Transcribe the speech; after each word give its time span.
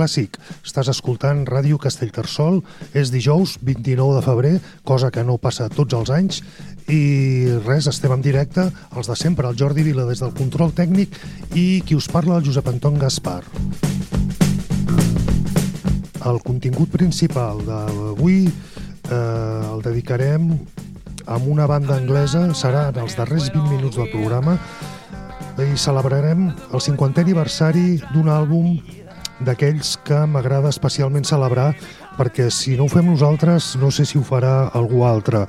Clàssic. 0.00 0.38
Estàs 0.64 0.88
escoltant 0.88 1.42
Ràdio 1.44 1.76
Castellterçol. 1.76 2.62
És 2.96 3.10
dijous, 3.12 3.58
29 3.60 4.16
de 4.16 4.22
febrer, 4.24 4.52
cosa 4.88 5.10
que 5.12 5.20
no 5.20 5.36
passa 5.36 5.68
tots 5.68 5.92
els 5.92 6.08
anys. 6.14 6.40
I 6.88 7.50
res, 7.66 7.84
estem 7.90 8.14
en 8.16 8.22
directe, 8.24 8.64
els 8.96 9.10
de 9.10 9.16
sempre, 9.20 9.50
el 9.50 9.58
Jordi 9.60 9.84
Vila 9.84 10.06
des 10.08 10.22
del 10.24 10.32
control 10.32 10.72
tècnic 10.72 11.18
i 11.52 11.82
qui 11.84 11.98
us 11.98 12.08
parla, 12.08 12.38
el 12.38 12.46
Josep 12.48 12.70
Anton 12.72 12.96
Gaspar. 12.98 13.42
El 16.30 16.40
contingut 16.44 16.88
principal 16.92 17.60
d'avui 17.66 18.46
eh, 18.48 19.12
el 19.12 19.84
dedicarem 19.84 20.48
amb 21.28 21.44
una 21.52 21.68
banda 21.68 22.00
anglesa, 22.00 22.46
serà 22.56 22.88
en 22.88 23.02
els 23.04 23.20
darrers 23.20 23.52
20 23.52 23.68
minuts 23.76 24.00
del 24.00 24.08
programa, 24.08 24.56
i 25.60 25.76
celebrarem 25.76 26.48
el 26.48 26.80
50è 26.80 27.20
aniversari 27.20 27.98
d'un 28.14 28.32
àlbum 28.32 28.78
d'aquells 29.46 29.96
que 30.04 30.18
m'agrada 30.26 30.70
especialment 30.72 31.24
celebrar 31.24 31.72
perquè 32.18 32.50
si 32.52 32.76
no 32.76 32.86
ho 32.86 32.92
fem 32.92 33.06
nosaltres 33.08 33.74
no 33.80 33.90
sé 33.90 34.04
si 34.04 34.18
ho 34.18 34.24
farà 34.26 34.70
algú 34.74 35.04
altre. 35.08 35.46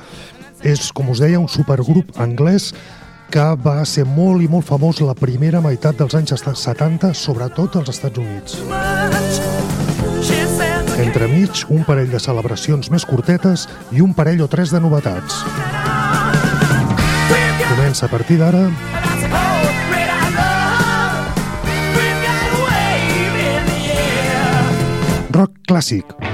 És, 0.64 0.92
com 0.94 1.10
us 1.10 1.22
deia, 1.24 1.40
un 1.42 1.50
supergrup 1.50 2.14
anglès 2.22 2.72
que 3.32 3.46
va 3.64 3.80
ser 3.88 4.04
molt 4.06 4.44
i 4.44 4.50
molt 4.52 4.68
famós 4.68 5.00
la 5.02 5.16
primera 5.16 5.62
meitat 5.64 5.98
dels 5.98 6.16
anys 6.20 6.36
70, 6.36 7.14
sobretot 7.16 7.80
als 7.80 7.94
Estats 7.96 8.20
Units. 8.20 8.60
Entremig, 11.02 11.64
un 11.74 11.86
parell 11.88 12.12
de 12.12 12.20
celebracions 12.20 12.92
més 12.92 13.08
curtetes 13.08 13.66
i 13.96 14.04
un 14.04 14.14
parell 14.14 14.44
o 14.46 14.50
tres 14.52 14.76
de 14.76 14.84
novetats. 14.84 15.42
Comença 17.72 18.06
a 18.06 18.12
partir 18.12 18.38
d'ara 18.38 18.68
rock 25.42 25.54
clàssic. 25.68 26.31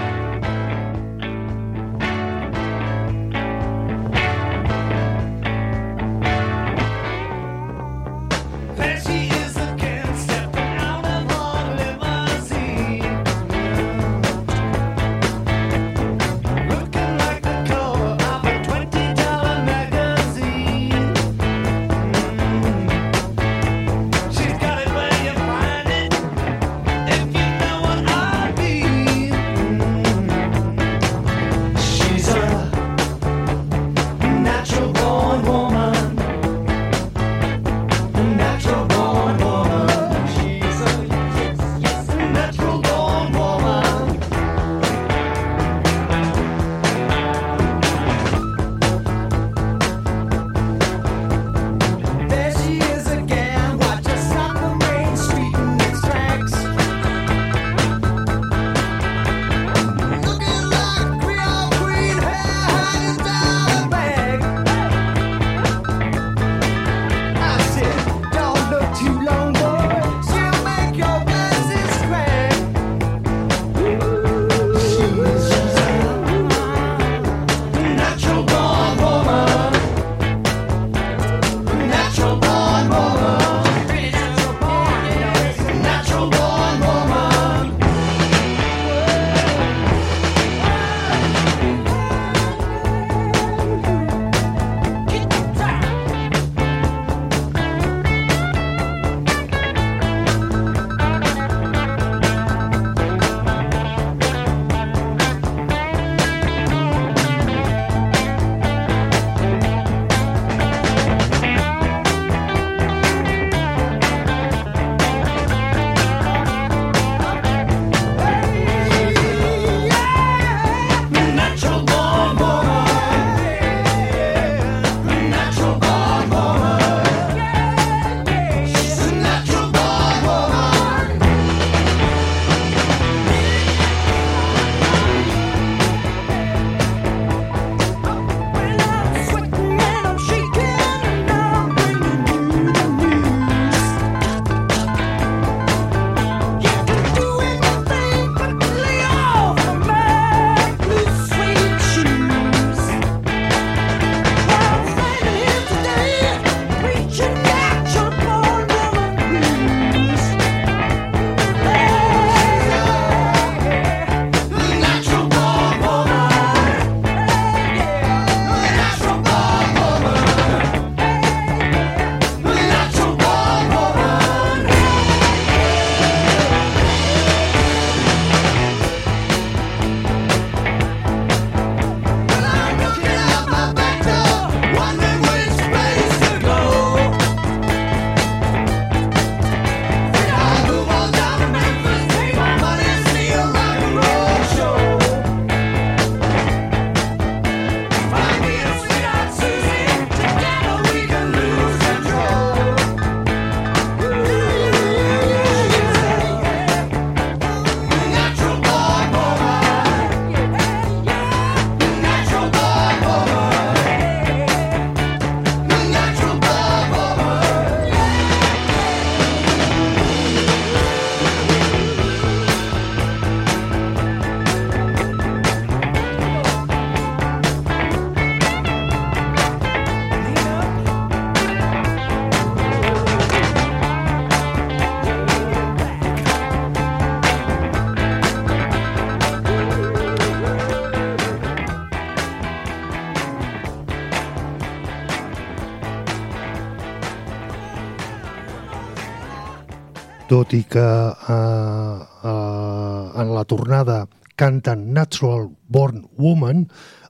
Tot 250.27 250.51
i 250.51 250.63
que 250.67 250.83
eh, 250.83 251.99
eh, 252.29 253.21
en 253.21 253.29
la 253.31 253.43
tornada 253.47 254.07
canten 254.35 254.91
Natural 254.93 255.47
Born 255.71 256.03
Woman, 256.19 256.65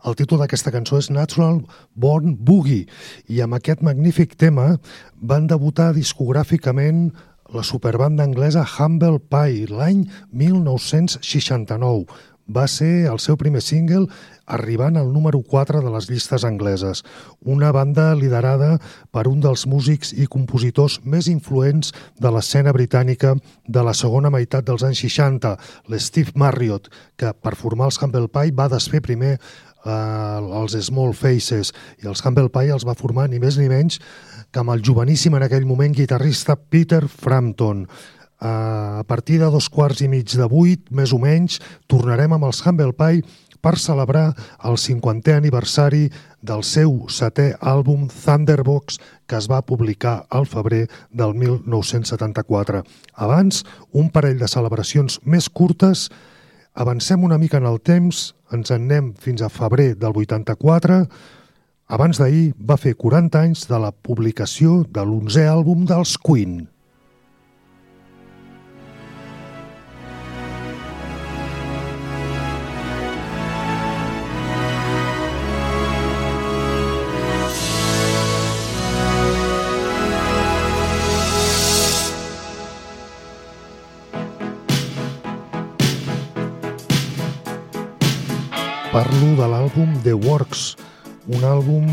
el 0.06 0.16
títol 0.16 0.44
d'aquesta 0.44 0.72
cançó 0.72 1.00
és 1.02 1.10
Natural 1.10 1.64
Born 1.98 2.38
Boogie 2.46 2.86
i 3.28 3.42
amb 3.42 3.58
aquest 3.58 3.82
magnífic 3.84 4.38
tema 4.38 4.76
van 5.18 5.50
debutar 5.50 5.96
discogràficament 5.98 7.10
la 7.58 7.64
superbanda 7.66 8.24
anglesa 8.28 8.66
Humble 8.78 9.20
Pie 9.20 9.66
l'any 9.72 10.06
1969. 10.32 12.06
Va 12.48 12.64
ser 12.72 13.08
el 13.12 13.20
seu 13.20 13.36
primer 13.36 13.62
single 13.62 14.08
arribant 14.48 14.96
al 14.96 15.12
número 15.12 15.42
4 15.44 15.82
de 15.84 15.92
les 15.92 16.08
llistes 16.10 16.46
angleses. 16.48 17.04
Una 17.44 17.74
banda 17.76 18.14
liderada 18.16 18.78
per 19.12 19.28
un 19.28 19.42
dels 19.44 19.66
músics 19.68 20.14
i 20.16 20.30
compositors 20.32 21.02
més 21.04 21.28
influents 21.28 21.92
de 22.16 22.32
l'escena 22.32 22.72
britànica 22.72 23.36
de 23.68 23.84
la 23.84 23.94
segona 23.94 24.32
meitat 24.32 24.66
dels 24.66 24.88
anys 24.88 25.04
60, 25.04 25.58
l'Steve 25.92 26.36
Marriott, 26.36 26.88
que 27.20 27.34
per 27.36 27.58
formar 27.60 27.92
els 27.92 28.00
Humble 28.00 28.32
Pie 28.32 28.56
va 28.56 28.72
desfer 28.72 29.04
primer 29.04 29.36
eh, 29.36 30.60
els 30.62 30.78
Small 30.88 31.14
Faces 31.14 31.74
i 32.04 32.08
els 32.08 32.24
Humble 32.24 32.52
Pie 32.54 32.74
els 32.74 32.88
va 32.88 32.96
formar 32.98 33.28
ni 33.28 33.44
més 33.44 33.60
ni 33.60 33.68
menys 33.72 34.00
que 34.52 34.64
amb 34.64 34.72
el 34.72 34.84
joveníssim 34.86 35.36
en 35.36 35.44
aquell 35.44 35.68
moment 35.68 35.92
guitarrista 35.96 36.56
Peter 36.56 37.04
Frampton. 37.12 37.84
A 38.40 39.04
partir 39.08 39.40
de 39.42 39.50
dos 39.50 39.70
quarts 39.70 40.04
i 40.06 40.08
mig 40.08 40.30
de 40.38 40.46
vuit, 40.46 40.84
més 40.92 41.14
o 41.14 41.18
menys, 41.18 41.58
tornarem 41.90 42.34
amb 42.36 42.46
els 42.46 42.62
Humble 42.62 42.94
Pie 42.94 43.24
per 43.62 43.80
celebrar 43.82 44.36
el 44.64 44.78
50è 44.78 45.34
aniversari 45.38 46.06
del 46.46 46.62
seu 46.64 47.08
setè 47.10 47.50
àlbum 47.60 48.06
Thunderbox 48.14 49.00
que 49.28 49.40
es 49.40 49.50
va 49.50 49.64
publicar 49.66 50.28
al 50.30 50.46
febrer 50.46 50.86
del 51.10 51.34
1974. 51.34 52.84
Abans, 53.16 53.64
un 53.92 54.12
parell 54.14 54.38
de 54.38 54.48
celebracions 54.48 55.20
més 55.26 55.50
curtes, 55.50 56.08
avancem 56.78 57.24
una 57.26 57.42
mica 57.42 57.58
en 57.58 57.66
el 57.66 57.82
temps, 57.82 58.36
ens 58.54 58.72
en 58.72 58.86
anem 58.86 59.12
fins 59.18 59.42
a 59.42 59.50
febrer 59.50 59.96
del 59.98 60.14
84, 60.14 61.02
abans 61.88 62.20
d'ahir 62.20 62.54
va 62.60 62.78
fer 62.78 62.94
40 63.00 63.42
anys 63.42 63.68
de 63.68 63.78
la 63.82 63.92
publicació 63.92 64.84
de 64.92 65.04
l'11è 65.04 65.48
àlbum 65.50 65.88
dels 65.90 66.18
Queen. 66.22 66.68
Parlo 88.98 89.36
de 89.38 89.46
l'àlbum 89.46 89.92
The 90.02 90.16
Works, 90.18 90.62
un 91.30 91.44
àlbum 91.46 91.84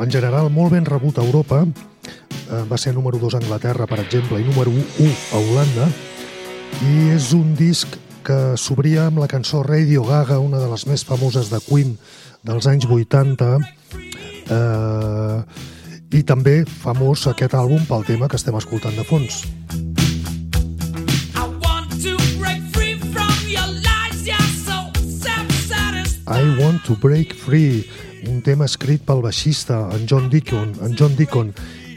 en 0.00 0.08
general 0.08 0.46
molt 0.48 0.72
ben 0.72 0.86
rebut 0.88 1.18
a 1.20 1.24
Europa, 1.26 1.58
eh, 1.60 2.62
va 2.70 2.78
ser 2.80 2.94
número 2.96 3.18
2 3.20 3.34
a 3.34 3.40
Anglaterra, 3.42 3.84
per 3.84 3.98
exemple, 4.00 4.40
i 4.40 4.46
número 4.48 4.72
1 4.72 5.10
a 5.36 5.42
Holanda, 5.42 5.90
i 6.88 7.10
és 7.12 7.34
un 7.36 7.52
disc 7.58 7.98
que 8.24 8.56
s'obria 8.56 9.10
amb 9.10 9.20
la 9.20 9.28
cançó 9.28 9.60
Radio 9.62 10.06
Gaga, 10.08 10.40
una 10.40 10.62
de 10.62 10.70
les 10.70 10.86
més 10.88 11.04
famoses 11.04 11.52
de 11.52 11.60
Queen 11.66 11.98
dels 12.48 12.64
anys 12.72 12.88
80, 12.88 13.58
eh, 14.56 15.44
i 16.16 16.22
també 16.24 16.62
famós 16.64 17.26
aquest 17.28 17.60
àlbum 17.60 17.84
pel 17.84 18.08
tema 18.08 18.24
que 18.32 18.40
estem 18.40 18.56
escoltant 18.56 18.96
de 18.96 19.04
fons. 19.04 19.44
I 26.26 26.56
Want 26.58 26.84
to 26.86 26.96
Break 26.96 27.34
Free, 27.34 27.84
un 28.28 28.40
tema 28.40 28.64
escrit 28.64 29.02
pel 29.04 29.20
baixista, 29.20 29.82
en 29.92 30.06
John 30.08 30.30
Deacon, 30.32 30.72
en 30.80 30.94
John 30.96 31.12
Deacon 31.18 31.50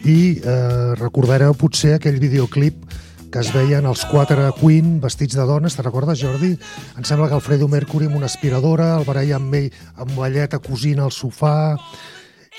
i 0.03 0.37
eh, 0.43 0.95
recordareu 0.99 1.55
potser 1.55 1.93
aquell 1.95 2.19
videoclip 2.19 2.83
que 3.31 3.39
es 3.39 3.53
veien 3.55 3.87
els 3.87 4.03
quatre 4.11 4.49
Queen 4.59 4.97
vestits 5.03 5.35
de 5.39 5.45
dones, 5.47 5.75
te 5.75 5.85
recordes, 5.85 6.19
Jordi? 6.19 6.53
Em 6.99 7.07
sembla 7.07 7.29
que 7.31 7.39
el 7.39 7.43
Fredo 7.43 7.71
Mercury 7.71 8.07
amb 8.11 8.19
una 8.19 8.27
aspiradora, 8.27 8.97
el 8.99 9.07
Brian 9.07 9.47
May 9.47 9.71
amb 9.95 10.11
velleta 10.19 10.59
cosint 10.59 10.99
al 10.99 11.15
sofà 11.15 11.77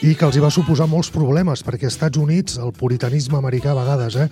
i 0.00 0.14
que 0.14 0.24
els 0.24 0.36
hi 0.38 0.44
va 0.44 0.52
suposar 0.54 0.88
molts 0.88 1.12
problemes 1.12 1.64
perquè 1.66 1.88
als 1.88 1.98
Estats 1.98 2.20
Units 2.20 2.56
el 2.62 2.72
puritanisme 2.72 3.36
americà 3.40 3.74
a 3.74 3.80
vegades, 3.80 4.16
eh, 4.16 4.28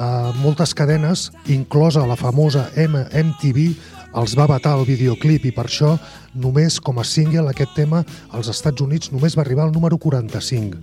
a 0.00 0.32
moltes 0.40 0.72
cadenes, 0.72 1.28
inclosa 1.52 2.06
la 2.08 2.16
famosa 2.16 2.70
MTV, 2.72 3.74
els 4.14 4.34
va 4.38 4.46
batar 4.50 4.74
el 4.78 4.86
videoclip 4.88 5.46
i 5.46 5.52
per 5.54 5.66
això 5.68 5.94
només 6.34 6.80
com 6.82 6.98
a 6.98 7.04
single 7.06 7.50
aquest 7.50 7.74
tema 7.76 8.02
als 8.30 8.50
Estats 8.50 8.82
Units 8.82 9.12
només 9.14 9.36
va 9.38 9.44
arribar 9.44 9.68
al 9.68 9.72
número 9.72 9.98
45. 9.98 10.80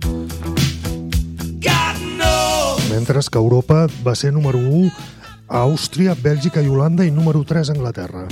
Mentre 2.88 3.20
que 3.30 3.38
Europa 3.38 3.86
va 4.04 4.14
ser 4.14 4.32
número 4.32 4.58
1 4.58 4.90
a 5.48 5.60
Àustria, 5.64 6.14
Bèlgica 6.14 6.62
i 6.64 6.68
Holanda 6.68 7.04
i 7.04 7.10
número 7.10 7.44
3 7.44 7.70
a 7.70 7.72
Anglaterra. 7.76 8.26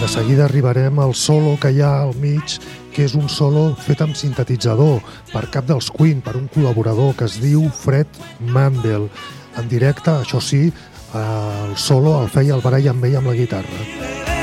De 0.00 0.08
seguida 0.08 0.44
arribarem 0.44 0.98
al 0.98 1.14
solo 1.14 1.56
que 1.60 1.70
hi 1.70 1.80
ha 1.80 2.00
al 2.00 2.16
mig, 2.16 2.56
que 2.92 3.04
és 3.04 3.14
un 3.14 3.28
solo 3.30 3.76
fet 3.86 4.02
amb 4.02 4.16
sintetitzador 4.18 4.98
per 5.30 5.46
cap 5.52 5.68
dels 5.68 5.92
Queen, 5.94 6.20
per 6.20 6.34
un 6.36 6.48
col·laborador 6.52 7.14
que 7.16 7.28
es 7.28 7.38
diu 7.40 7.68
Fred 7.70 8.08
Mandel 8.40 9.06
en 9.58 9.68
directe, 9.68 10.10
això 10.10 10.40
sí, 10.40 10.66
el 11.14 11.76
solo 11.76 12.22
el 12.22 12.30
feia 12.32 12.56
el 12.56 12.64
Brian 12.64 13.00
May 13.00 13.16
amb 13.18 13.32
la 13.32 13.36
guitarra. 13.36 14.41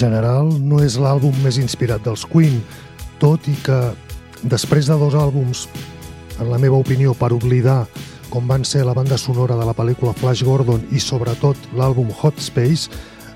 General 0.00 0.48
no 0.64 0.80
és 0.84 0.96
l'àlbum 1.00 1.36
més 1.44 1.60
inspirat 1.60 2.02
dels 2.06 2.24
Queen, 2.28 2.60
tot 3.20 3.44
i 3.50 3.56
que 3.64 3.80
després 4.48 4.88
de 4.88 4.96
dos 4.96 5.16
àlbums, 5.18 5.66
en 6.40 6.48
la 6.48 6.58
meva 6.58 6.80
opinió, 6.80 7.12
per 7.12 7.34
oblidar 7.36 7.84
com 8.30 8.46
van 8.48 8.64
ser 8.64 8.84
la 8.86 8.94
banda 8.94 9.18
sonora 9.18 9.58
de 9.58 9.66
la 9.66 9.74
pel·lícula 9.76 10.14
Flash 10.16 10.44
Gordon 10.46 10.84
i 10.94 11.02
sobretot 11.02 11.58
l'àlbum 11.76 12.12
Hot 12.22 12.38
Space, 12.40 12.88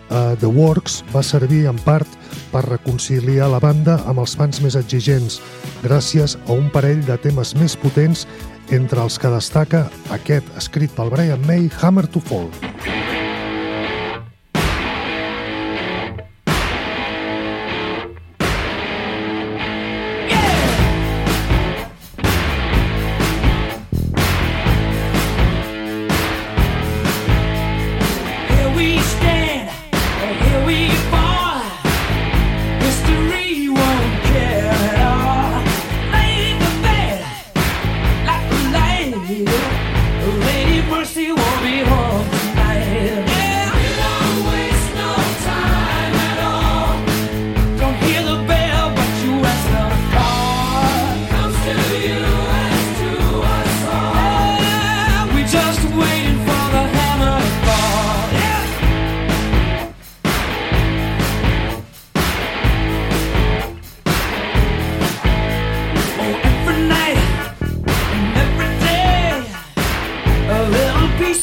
uh, 0.09 0.33
The 0.39 0.49
Works 0.49 1.03
va 1.13 1.23
servir 1.27 1.65
en 1.71 1.81
part 1.85 2.09
per 2.53 2.65
reconciliar 2.69 3.51
la 3.53 3.61
banda 3.63 3.99
amb 4.09 4.23
els 4.23 4.37
fans 4.39 4.63
més 4.65 4.79
exigents, 4.79 5.41
gràcies 5.83 6.39
a 6.47 6.55
un 6.55 6.71
parell 6.73 7.03
de 7.05 7.19
temes 7.27 7.57
més 7.59 7.77
potents 7.77 8.25
entre 8.73 9.03
els 9.03 9.19
que 9.21 9.33
destaca 9.35 9.89
aquest 10.15 10.49
escrit 10.57 10.95
pel 10.95 11.13
Brian 11.13 11.43
May, 11.45 11.69
Hammer 11.83 12.07
to 12.09 12.23
Fall. 12.23 12.49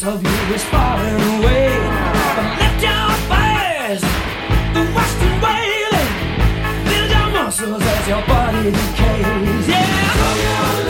Piece 0.02 0.14
of 0.14 0.22
you 0.22 0.54
is 0.54 0.64
falling 0.64 1.14
away. 1.14 1.68
But 2.36 2.58
lift 2.58 2.82
your 2.82 3.10
face, 3.30 4.02
the 4.74 4.84
western 4.96 5.40
wailing. 5.40 6.12
Build 6.88 7.10
your 7.10 7.28
muscles 7.30 7.82
as 7.82 8.08
your 8.08 8.22
body 8.26 8.70
decays. 8.70 9.68
Yeah. 9.68 10.81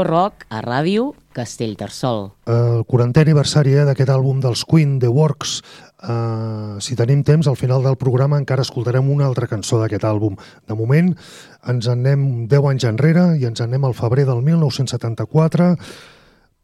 Millor 0.00 0.16
rock 0.16 0.46
a 0.48 0.62
ràdio 0.64 1.10
Castellterçol. 1.36 2.30
El 2.48 2.86
40è 2.88 3.20
aniversari 3.20 3.74
eh, 3.76 3.82
d'aquest 3.84 4.08
àlbum 4.08 4.38
dels 4.40 4.62
Queen, 4.64 4.94
The 4.96 5.10
Works. 5.12 5.58
Uh, 6.00 6.80
si 6.80 6.96
tenim 6.96 7.20
temps, 7.20 7.44
al 7.44 7.58
final 7.60 7.84
del 7.84 7.98
programa 8.00 8.38
encara 8.40 8.64
escoltarem 8.64 9.10
una 9.12 9.26
altra 9.28 9.44
cançó 9.50 9.76
d'aquest 9.76 10.06
àlbum. 10.08 10.38
De 10.64 10.76
moment, 10.78 11.10
ens 11.68 11.90
en 11.92 12.00
anem 12.00 12.46
10 12.48 12.70
anys 12.70 12.86
enrere 12.88 13.26
i 13.36 13.44
ens 13.44 13.60
en 13.60 13.68
anem 13.68 13.84
al 13.84 13.96
febrer 13.98 14.24
del 14.24 14.40
1974 14.40 15.68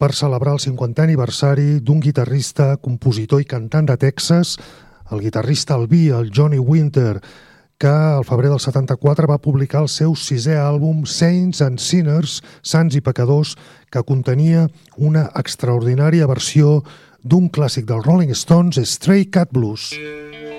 per 0.00 0.10
celebrar 0.16 0.56
el 0.56 0.64
50è 0.64 1.04
aniversari 1.04 1.82
d'un 1.84 2.00
guitarrista, 2.00 2.78
compositor 2.80 3.44
i 3.44 3.50
cantant 3.52 3.92
de 3.92 3.98
Texas, 4.00 4.56
el 5.12 5.20
guitarrista 5.20 5.76
albí, 5.76 6.08
el 6.08 6.32
Johnny 6.32 6.56
Winter, 6.56 7.20
que 7.78 7.88
al 7.88 8.24
febrer 8.24 8.50
del 8.50 8.60
74 8.60 9.28
va 9.28 9.40
publicar 9.42 9.82
el 9.84 9.90
seu 9.92 10.14
sisè 10.16 10.56
àlbum 10.60 11.04
Saints 11.04 11.60
and 11.64 11.82
Sinners, 11.82 12.40
Sants 12.62 12.96
i 12.96 13.02
Pecadors, 13.04 13.54
que 13.92 14.04
contenia 14.06 14.66
una 14.96 15.28
extraordinària 15.36 16.28
versió 16.30 16.80
d'un 17.22 17.50
clàssic 17.52 17.88
dels 17.88 18.06
Rolling 18.06 18.32
Stones, 18.34 18.80
Stray 18.96 19.26
Cat 19.28 19.52
Blues. 19.52 19.92
I 19.92 20.04
hear 20.32 20.55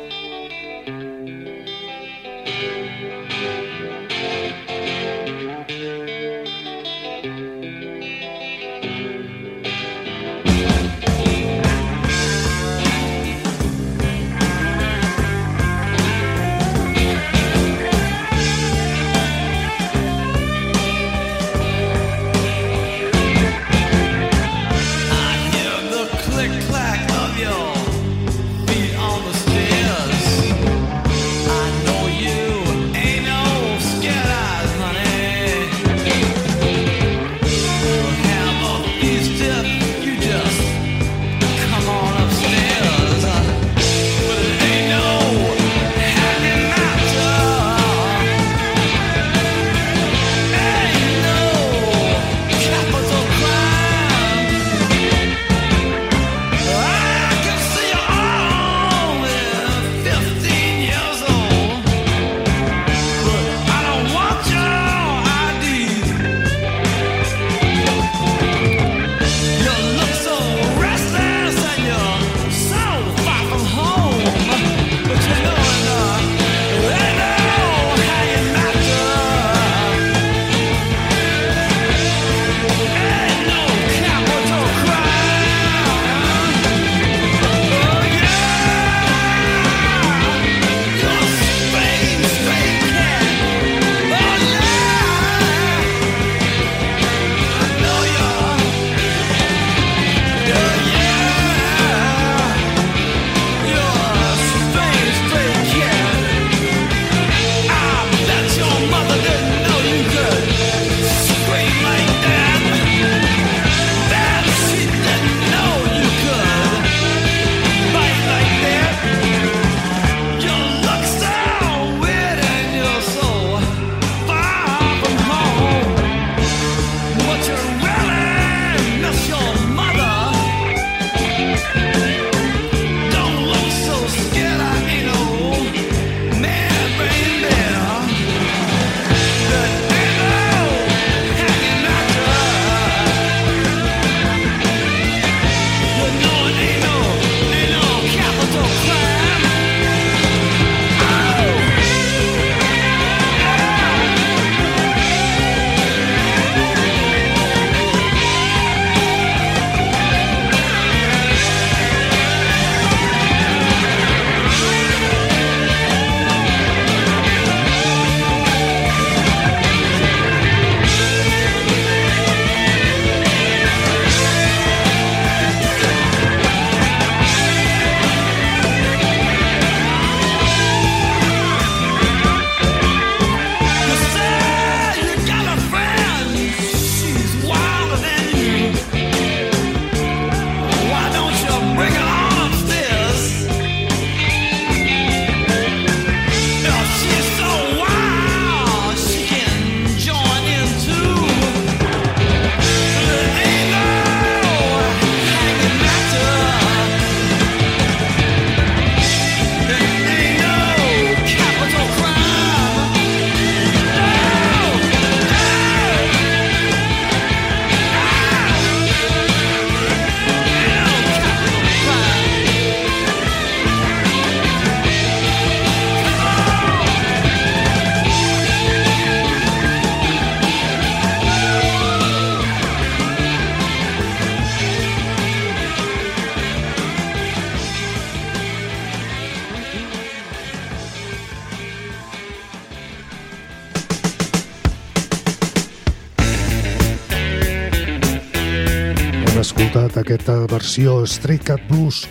aquesta 250.07 250.46
versió 250.48 251.01
Street 251.03 251.43
Cat 251.43 251.59
Blues 251.67 252.05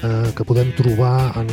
eh, 0.00 0.32
que 0.32 0.44
podem 0.48 0.70
trobar 0.72 1.34
en 1.36 1.50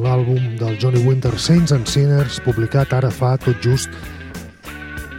l'àlbum 0.00 0.54
del 0.56 0.78
Johnny 0.80 1.02
Winter 1.04 1.34
Saints 1.36 1.74
and 1.76 1.84
Sinners 1.84 2.38
publicat 2.46 2.94
ara 2.96 3.10
fa 3.12 3.34
tot 3.36 3.60
just 3.60 3.92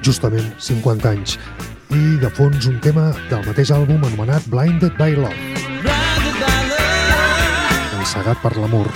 justament 0.01 0.49
50 0.57 1.11
anys. 1.11 1.37
I 1.93 2.17
de 2.23 2.29
fons 2.33 2.65
un 2.65 2.79
tema 2.81 3.11
del 3.29 3.45
mateix 3.45 3.69
àlbum 3.69 4.01
anomenat 4.01 4.47
Blinded 4.49 4.97
by 4.97 5.13
Love. 5.13 5.37
Encegat 7.99 8.41
per 8.41 8.55
l'amor. 8.57 8.89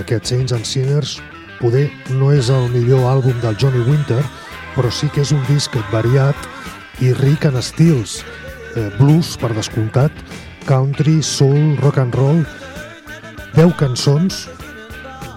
Aquest 0.00 0.32
Saints 0.32 0.56
and 0.56 0.64
Sinners 0.64 1.18
poder 1.60 1.90
no 2.16 2.32
és 2.32 2.48
el 2.48 2.72
millor 2.72 3.04
àlbum 3.10 3.36
del 3.44 3.60
Johnny 3.60 3.84
Winter 3.84 4.22
però 4.72 4.88
sí 4.94 5.10
que 5.12 5.20
és 5.26 5.34
un 5.34 5.44
disc 5.50 5.76
variat 5.92 6.48
i 7.00 7.12
ric 7.16 7.46
en 7.48 7.56
estils 7.60 8.20
eh, 8.76 8.88
blues 8.98 9.36
per 9.40 9.52
descomptat 9.56 10.12
country, 10.68 11.22
soul, 11.22 11.76
rock 11.80 11.98
and 12.02 12.14
roll 12.14 12.44
10 13.56 13.74
cançons 13.80 14.46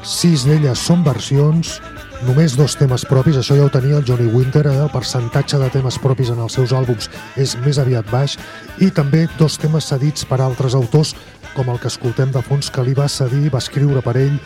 6 0.03 0.47
d'elles 0.49 0.87
són 0.89 1.03
versions 1.05 1.79
només 2.27 2.55
dos 2.55 2.75
temes 2.79 3.03
propis, 3.07 3.37
això 3.39 3.55
ja 3.57 3.65
ho 3.65 3.71
tenia 3.71 3.97
el 3.99 4.05
Johnny 4.07 4.29
Winter, 4.31 4.63
eh? 4.67 4.75
el 4.85 4.91
percentatge 4.93 5.59
de 5.59 5.69
temes 5.73 5.97
propis 5.99 6.31
en 6.31 6.39
els 6.43 6.55
seus 6.55 6.73
àlbums 6.75 7.09
és 7.39 7.55
més 7.65 7.79
aviat 7.81 8.07
baix, 8.11 8.37
i 8.79 8.89
també 8.95 9.25
dos 9.39 9.57
temes 9.59 9.89
cedits 9.91 10.27
per 10.29 10.39
altres 10.41 10.75
autors, 10.79 11.15
com 11.53 11.69
el 11.69 11.81
que 11.81 11.91
escoltem 11.91 12.31
de 12.33 12.43
fons 12.45 12.71
que 12.73 12.85
li 12.85 12.95
va 12.97 13.09
cedir, 13.11 13.51
va 13.53 13.61
escriure 13.63 14.03
per 14.05 14.15
ell 14.21 14.37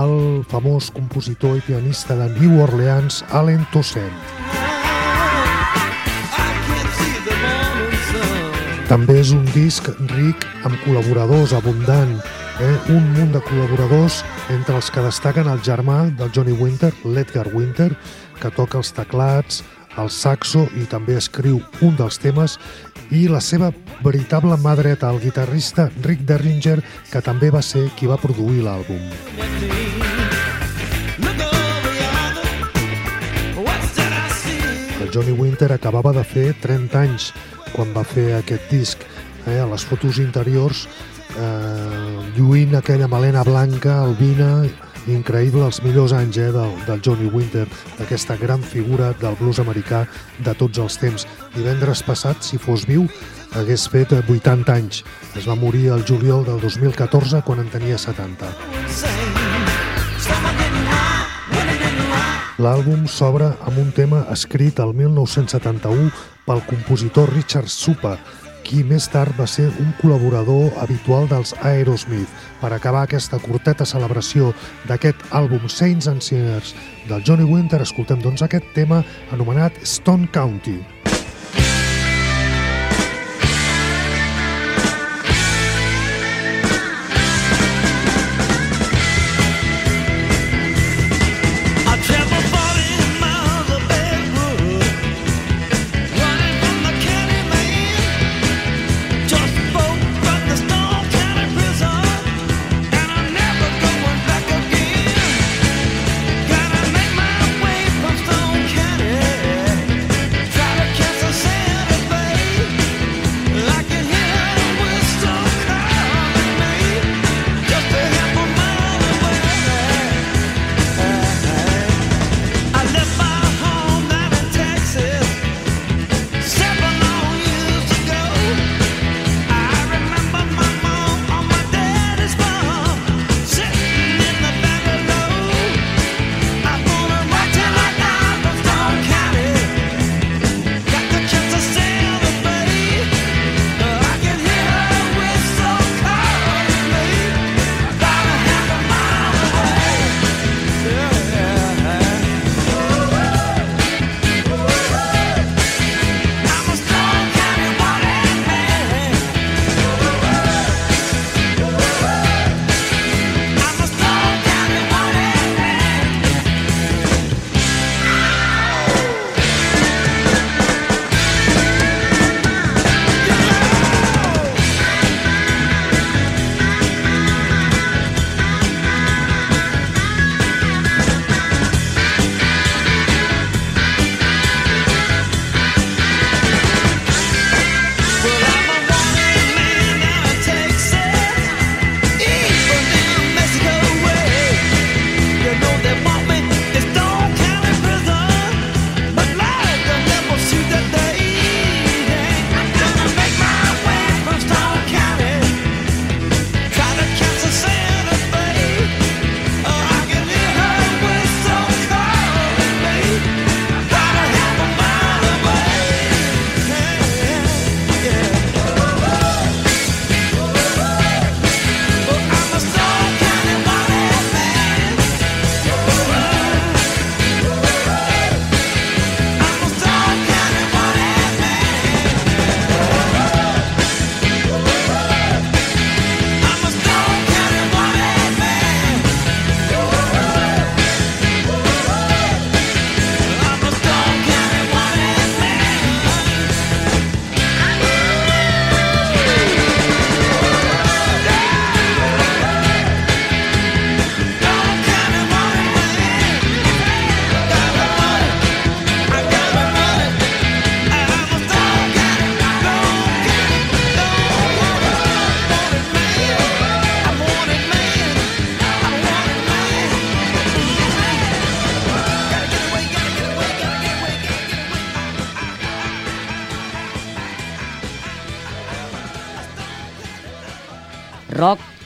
el 0.00 0.16
famós 0.50 0.90
compositor 0.94 1.58
i 1.58 1.64
pianista 1.66 2.18
de 2.18 2.30
New 2.38 2.60
Orleans, 2.62 3.24
Allen 3.30 3.66
Toussaint. 3.72 4.59
També 8.90 9.20
és 9.20 9.28
un 9.30 9.44
disc 9.54 9.86
ric 10.10 10.42
amb 10.66 10.74
col·laboradors, 10.82 11.52
abundant, 11.54 12.16
eh? 12.58 12.70
un 12.90 13.04
munt 13.14 13.28
de 13.30 13.38
col·laboradors, 13.46 14.16
entre 14.50 14.74
els 14.80 14.88
que 14.90 15.04
destaquen 15.04 15.46
el 15.46 15.60
germà 15.62 16.00
del 16.18 16.32
Johnny 16.34 16.56
Winter, 16.58 16.90
l'Edgar 17.04 17.44
Winter, 17.54 17.92
que 18.40 18.50
toca 18.56 18.80
els 18.80 18.90
teclats, 18.96 19.60
el 19.94 20.10
saxo 20.10 20.64
i 20.74 20.88
també 20.90 21.14
escriu 21.20 21.60
un 21.86 21.94
dels 22.00 22.18
temes, 22.18 22.56
i 23.14 23.28
la 23.30 23.38
seva 23.38 23.70
veritable 24.02 24.58
mà 24.58 24.74
dreta, 24.74 25.12
el 25.14 25.22
guitarrista 25.22 25.86
Rick 26.02 26.26
Derringer, 26.26 26.80
que 27.12 27.22
també 27.22 27.52
va 27.54 27.62
ser 27.62 27.84
qui 27.94 28.10
va 28.10 28.18
produir 28.18 28.66
l'àlbum. 28.66 29.06
El 34.98 35.14
Johnny 35.14 35.38
Winter 35.38 35.70
acabava 35.78 36.10
de 36.18 36.26
fer 36.26 36.48
30 36.58 36.98
anys 37.04 37.30
quan 37.74 37.94
va 37.96 38.04
fer 38.04 38.32
aquest 38.38 38.70
disc. 38.72 39.06
Eh? 39.46 39.60
Les 39.64 39.84
fotos 39.86 40.20
interiors 40.22 40.86
eh, 41.36 42.30
lluint 42.36 42.76
aquella 42.76 43.08
melena 43.08 43.42
blanca, 43.46 44.00
albina, 44.04 44.64
increïble, 45.10 45.64
els 45.64 45.80
millors 45.84 46.12
anys 46.16 46.38
eh, 46.38 46.50
del, 46.54 46.74
del 46.86 47.02
Johnny 47.04 47.30
Winter, 47.32 47.66
d'aquesta 47.98 48.36
gran 48.40 48.62
figura 48.62 49.12
del 49.20 49.36
blues 49.40 49.60
americà 49.62 50.04
de 50.44 50.54
tots 50.54 50.82
els 50.82 50.98
temps. 51.00 51.26
Divendres 51.56 52.04
passat, 52.06 52.42
si 52.44 52.60
fos 52.60 52.86
viu, 52.88 53.06
hagués 53.56 53.88
fet 53.90 54.14
eh, 54.16 54.22
80 54.26 54.76
anys. 54.76 55.04
Es 55.36 55.48
va 55.48 55.58
morir 55.58 55.88
el 55.94 56.04
juliol 56.06 56.44
del 56.46 56.60
2014 56.60 57.42
quan 57.46 57.64
en 57.64 57.70
tenia 57.72 57.98
70. 57.98 58.50
L'àlbum 62.60 63.06
s'obre 63.08 63.54
amb 63.64 63.78
un 63.80 63.88
tema 63.96 64.26
escrit 64.28 64.82
el 64.84 64.90
1971 64.92 66.10
pel 66.46 66.62
compositor 66.68 67.32
Richard 67.34 67.68
Supa, 67.72 68.16
qui 68.64 68.82
més 68.86 69.08
tard 69.10 69.34
va 69.38 69.46
ser 69.50 69.66
un 69.82 69.90
col·laborador 70.00 70.76
habitual 70.82 71.28
dels 71.30 71.54
Aerosmith. 71.66 72.30
Per 72.60 72.70
acabar 72.72 73.06
aquesta 73.06 73.40
curteta 73.42 73.86
celebració 73.88 74.52
d'aquest 74.88 75.24
àlbum 75.34 75.66
Saints 75.68 76.10
and 76.12 76.22
Sinners 76.22 76.74
del 77.08 77.24
Johnny 77.26 77.48
Winter, 77.48 77.82
escoltem 77.82 78.22
doncs 78.22 78.44
aquest 78.46 78.68
tema 78.76 79.02
anomenat 79.32 79.80
Stone 79.84 80.30
County. 80.34 80.78
I 80.80 81.19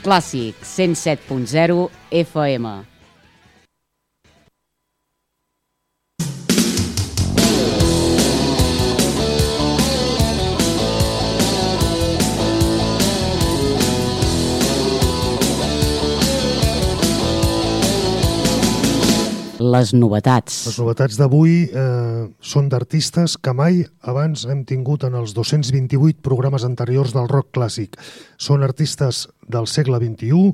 Clàssic 0.05 0.55
107.0 0.61 1.89
FM. 2.11 2.94
Les 19.65 19.93
novetats. 19.95 20.65
Les 20.67 20.77
novetats 20.77 21.17
d'avui 21.17 21.53
eh, 21.65 22.25
són 22.43 22.67
d'artistes 22.69 23.37
que 23.41 23.53
mai 23.55 23.79
abans 24.05 24.43
hem 24.51 24.61
tingut 24.67 25.05
en 25.07 25.15
els 25.17 25.33
228 25.33 26.21
programes 26.25 26.65
anteriors 26.67 27.15
del 27.15 27.29
rock 27.31 27.53
clàssic. 27.57 27.95
Són 28.37 28.65
artistes 28.67 29.25
del 29.49 29.69
segle 29.71 30.01
XXI 30.03 30.51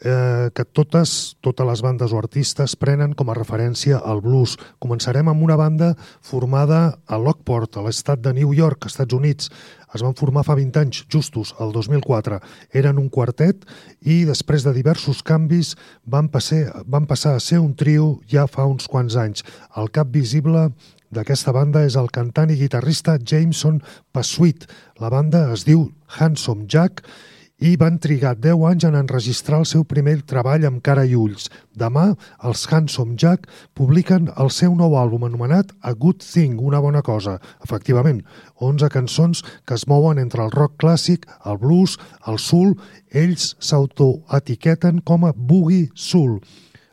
eh, 0.00 0.50
que 0.54 0.64
totes, 0.64 1.36
totes 1.40 1.66
les 1.66 1.82
bandes 1.84 2.12
o 2.12 2.18
artistes 2.18 2.76
prenen 2.76 3.12
com 3.16 3.30
a 3.30 3.36
referència 3.36 4.00
al 4.00 4.22
blues. 4.24 4.56
Començarem 4.82 5.28
amb 5.28 5.42
una 5.44 5.56
banda 5.60 5.94
formada 6.20 6.98
a 7.06 7.18
Lockport, 7.18 7.76
a 7.76 7.84
l'estat 7.86 8.22
de 8.24 8.32
New 8.36 8.54
York, 8.56 8.86
Estats 8.86 9.14
Units. 9.14 9.50
Es 9.94 10.04
van 10.06 10.14
formar 10.14 10.44
fa 10.46 10.54
20 10.54 10.80
anys, 10.80 11.02
justos, 11.10 11.54
el 11.60 11.72
2004. 11.74 12.38
Eren 12.76 13.00
un 13.02 13.08
quartet 13.10 13.66
i 14.00 14.22
després 14.28 14.64
de 14.64 14.74
diversos 14.76 15.24
canvis 15.26 15.74
van, 16.06 16.30
passar, 16.30 16.84
van 16.86 17.08
passar 17.10 17.34
a 17.34 17.42
ser 17.42 17.58
un 17.60 17.74
trio 17.74 18.20
ja 18.30 18.46
fa 18.46 18.68
uns 18.70 18.88
quants 18.88 19.18
anys. 19.18 19.44
El 19.76 19.90
cap 19.90 20.12
visible 20.14 20.68
d'aquesta 21.10 21.52
banda 21.52 21.82
és 21.82 21.96
el 21.98 22.10
cantant 22.14 22.52
i 22.54 22.58
guitarrista 22.60 23.18
Jameson 23.18 23.80
Passuit. 24.14 24.68
La 25.02 25.10
banda 25.10 25.48
es 25.52 25.66
diu 25.66 25.88
Handsome 26.18 26.70
Jack 26.70 27.02
i 27.02 27.29
van 27.76 27.98
trigar 28.00 28.38
10 28.40 28.62
anys 28.64 28.84
en 28.88 28.94
enregistrar 28.96 29.58
el 29.60 29.66
seu 29.68 29.82
primer 29.84 30.14
treball 30.24 30.62
amb 30.64 30.80
cara 30.80 31.02
i 31.04 31.12
ulls. 31.12 31.50
Demà, 31.76 32.06
els 32.40 32.62
Handsome 32.72 33.18
Jack 33.20 33.50
publiquen 33.76 34.30
el 34.40 34.48
seu 34.48 34.72
nou 34.78 34.96
àlbum 34.96 35.26
anomenat 35.28 35.74
A 35.84 35.92
Good 35.92 36.24
Thing, 36.24 36.56
una 36.56 36.80
bona 36.80 37.02
cosa. 37.04 37.36
Efectivament, 37.60 38.22
11 38.64 38.88
cançons 38.94 39.44
que 39.68 39.76
es 39.76 39.84
mouen 39.86 40.18
entre 40.18 40.40
el 40.46 40.54
rock 40.56 40.78
clàssic, 40.80 41.28
el 41.44 41.60
blues, 41.60 41.98
el 42.26 42.40
soul, 42.40 42.72
ells 43.12 43.52
s'autoetiqueten 43.60 45.04
com 45.04 45.28
a 45.28 45.34
boogie 45.36 45.90
soul. 45.94 46.38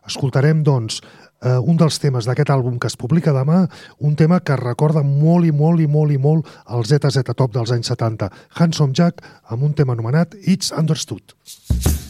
Escoltarem, 0.08 0.66
doncs, 0.68 1.00
eh, 1.42 1.58
un 1.58 1.78
dels 1.78 2.00
temes 2.02 2.28
d'aquest 2.28 2.52
àlbum 2.54 2.80
que 2.80 2.90
es 2.90 2.98
publica 2.98 3.36
demà, 3.36 3.66
un 4.00 4.16
tema 4.16 4.40
que 4.40 4.58
recorda 4.60 5.04
molt 5.04 5.46
i 5.46 5.54
molt 5.54 5.84
i 5.84 5.88
molt 5.88 6.14
i 6.14 6.20
molt 6.22 6.48
el 6.74 6.86
ZZ 6.86 7.24
Top 7.36 7.54
dels 7.54 7.72
anys 7.76 7.94
70. 7.94 8.32
Handsome 8.58 8.94
Jack 8.94 9.24
amb 9.50 9.64
un 9.64 9.74
tema 9.74 9.98
anomenat 9.98 10.36
It's 10.44 10.72
Understood. 10.72 11.38
Never 11.46 11.92
said 11.92 12.07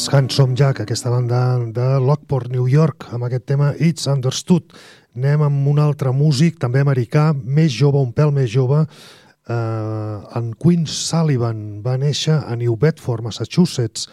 els 0.00 0.14
Handsome 0.16 0.54
Jack, 0.56 0.78
aquesta 0.80 1.10
banda 1.12 1.58
de 1.76 1.86
Lockport, 2.00 2.48
New 2.48 2.64
York, 2.64 3.10
amb 3.12 3.26
aquest 3.26 3.44
tema 3.50 3.74
It's 3.76 4.06
Understood. 4.08 4.72
Anem 5.12 5.42
amb 5.44 5.66
un 5.68 5.80
altre 5.82 6.08
músic, 6.16 6.56
també 6.56 6.80
americà, 6.80 7.34
més 7.36 7.68
jove, 7.76 8.00
un 8.00 8.14
pèl 8.16 8.32
més 8.32 8.48
jove, 8.48 8.78
eh, 8.80 10.16
en 10.40 10.48
Quinn 10.56 10.86
Sullivan 10.88 11.82
va 11.84 11.98
néixer 12.00 12.38
a 12.38 12.56
New 12.56 12.78
Bedford, 12.80 13.26
Massachusetts. 13.26 14.08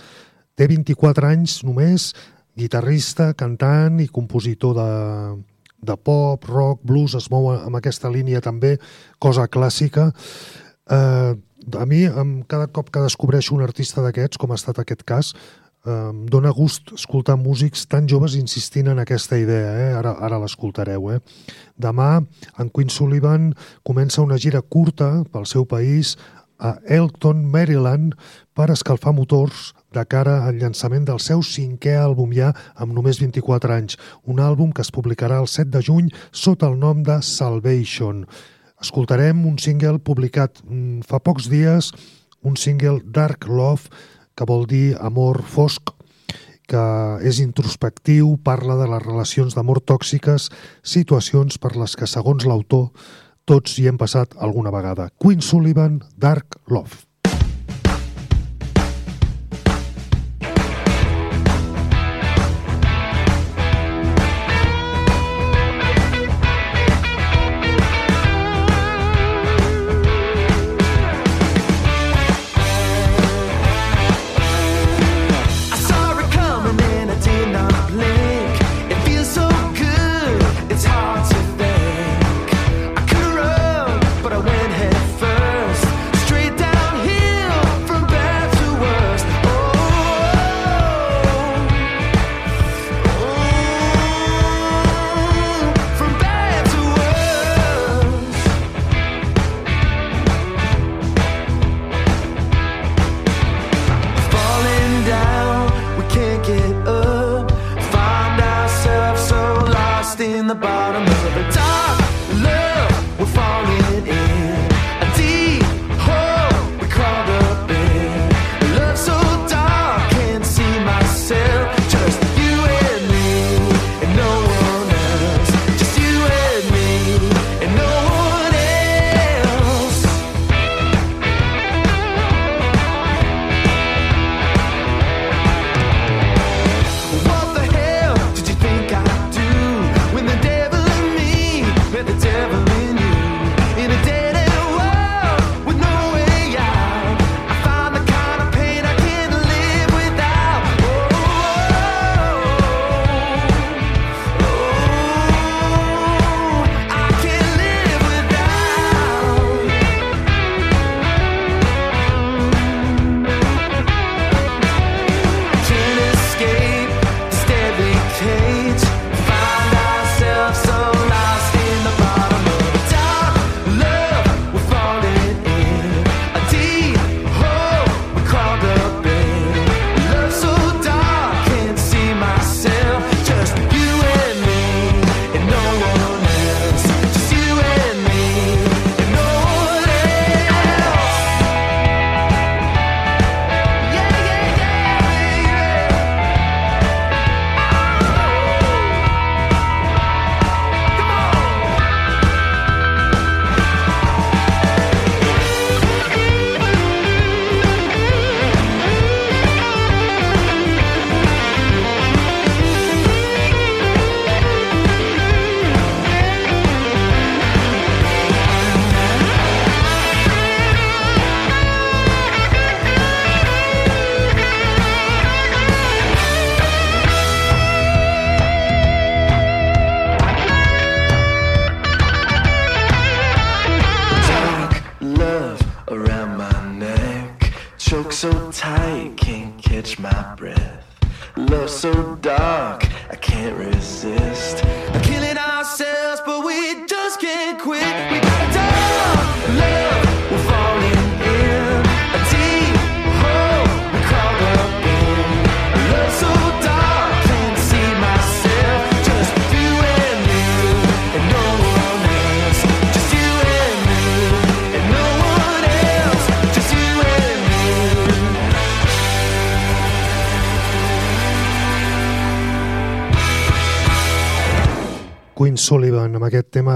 Té 0.60 0.68
24 0.68 1.30
anys 1.30 1.62
només, 1.64 2.12
guitarrista, 2.60 3.32
cantant 3.32 4.02
i 4.04 4.12
compositor 4.12 4.76
de, 4.76 4.92
de 5.88 5.96
pop, 5.96 6.52
rock, 6.52 6.84
blues, 6.84 7.16
es 7.16 7.32
mou 7.32 7.54
amb 7.54 7.80
aquesta 7.80 8.12
línia 8.12 8.44
també, 8.44 8.76
cosa 9.24 9.48
clàssica. 9.48 10.12
Eh, 10.92 11.36
a 11.76 11.86
mi, 11.86 12.04
cada 12.48 12.68
cop 12.68 12.92
que 12.92 13.04
descobreixo 13.04 13.56
un 13.56 13.64
artista 13.64 14.04
d'aquests, 14.04 14.40
com 14.40 14.52
ha 14.52 14.60
estat 14.60 14.80
aquest 14.80 15.04
cas, 15.08 15.34
em 15.88 16.26
dóna 16.28 16.52
gust 16.52 16.92
escoltar 16.96 17.38
músics 17.40 17.86
tan 17.88 18.08
joves 18.12 18.36
insistint 18.36 18.90
en 18.92 19.00
aquesta 19.00 19.38
idea, 19.40 19.70
eh? 19.86 19.92
ara, 19.96 20.18
ara 20.20 20.40
l'escoltareu. 20.42 21.12
Eh? 21.14 21.20
Demà, 21.80 22.10
en 22.60 22.72
Quinn 22.74 22.92
Sullivan 22.92 23.54
comença 23.88 24.26
una 24.26 24.38
gira 24.38 24.62
curta 24.62 25.24
pel 25.32 25.48
seu 25.48 25.64
país 25.66 26.18
a 26.60 26.76
Elkton, 26.90 27.46
Maryland, 27.46 28.18
per 28.58 28.72
escalfar 28.74 29.14
motors 29.14 29.72
de 29.94 30.04
cara 30.10 30.42
al 30.48 30.58
llançament 30.58 31.06
del 31.06 31.22
seu 31.24 31.44
cinquè 31.46 31.96
àlbum 32.02 32.34
ja 32.36 32.52
amb 32.76 32.96
només 32.98 33.22
24 33.22 33.76
anys, 33.78 33.98
un 34.26 34.42
àlbum 34.44 34.74
que 34.74 34.84
es 34.84 34.92
publicarà 34.92 35.40
el 35.40 35.48
7 35.48 35.72
de 35.78 35.84
juny 35.86 36.12
sota 36.32 36.68
el 36.68 36.80
nom 36.82 37.04
de 37.06 37.22
Salvation. 37.22 38.26
Escoltarem 38.82 39.46
un 39.46 39.58
single 39.62 40.02
publicat 40.02 40.60
mm, 40.66 41.06
fa 41.08 41.22
pocs 41.22 41.48
dies, 41.54 41.94
un 42.44 42.58
single 42.58 43.00
Dark 43.06 43.48
Love, 43.48 43.90
que 44.38 44.46
vol 44.46 44.68
dir 44.70 44.96
amor 45.02 45.42
fosc, 45.42 45.90
que 46.68 46.84
és 47.26 47.40
introspectiu, 47.42 48.36
parla 48.44 48.76
de 48.78 48.90
les 48.92 49.04
relacions 49.06 49.56
d'amor 49.58 49.82
tòxiques, 49.82 50.52
situacions 50.84 51.58
per 51.58 51.74
les 51.80 51.96
que, 51.98 52.06
segons 52.06 52.46
l'autor, 52.46 52.92
tots 53.48 53.80
hi 53.80 53.88
hem 53.90 53.98
passat 53.98 54.36
alguna 54.38 54.74
vegada. 54.76 55.10
Queen 55.24 55.42
Sullivan, 55.42 56.02
Dark 56.20 56.60
Love. 56.68 57.07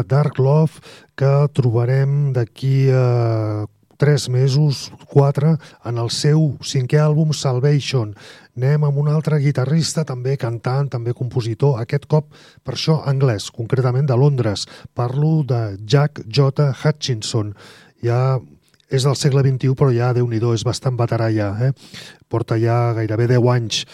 Dark 0.04 0.40
Love 0.40 0.82
que 1.16 1.32
trobarem 1.54 2.32
d'aquí 2.36 2.90
a 2.94 3.68
tres 4.02 4.30
mesos, 4.34 4.90
quatre, 5.06 5.60
en 5.86 6.00
el 6.02 6.10
seu 6.10 6.56
cinquè 6.66 6.98
àlbum 7.04 7.36
Salvation. 7.38 8.16
Anem 8.58 8.88
amb 8.88 8.98
un 8.98 9.12
altre 9.14 9.38
guitarrista, 9.44 10.02
també 10.10 10.34
cantant, 10.42 10.90
també 10.90 11.14
compositor, 11.14 11.78
aquest 11.78 12.08
cop 12.10 12.32
per 12.66 12.74
això 12.74 12.98
anglès, 13.06 13.52
concretament 13.54 14.10
de 14.10 14.18
Londres. 14.18 14.66
Parlo 14.98 15.44
de 15.46 15.78
Jack 15.86 16.24
J. 16.26 16.72
Hutchinson. 16.82 17.54
Ja 18.02 18.40
és 18.90 19.06
del 19.06 19.16
segle 19.16 19.46
XXI, 19.46 19.76
però 19.78 19.94
ja, 19.94 20.10
déu 20.18 20.26
nhi 20.28 20.42
és 20.52 20.66
bastant 20.66 20.98
veterà 20.98 21.30
ja. 21.32 21.54
Eh? 21.62 21.72
Porta 22.28 22.58
ja 22.58 22.96
gairebé 22.98 23.30
10 23.32 23.48
anys 23.54 23.86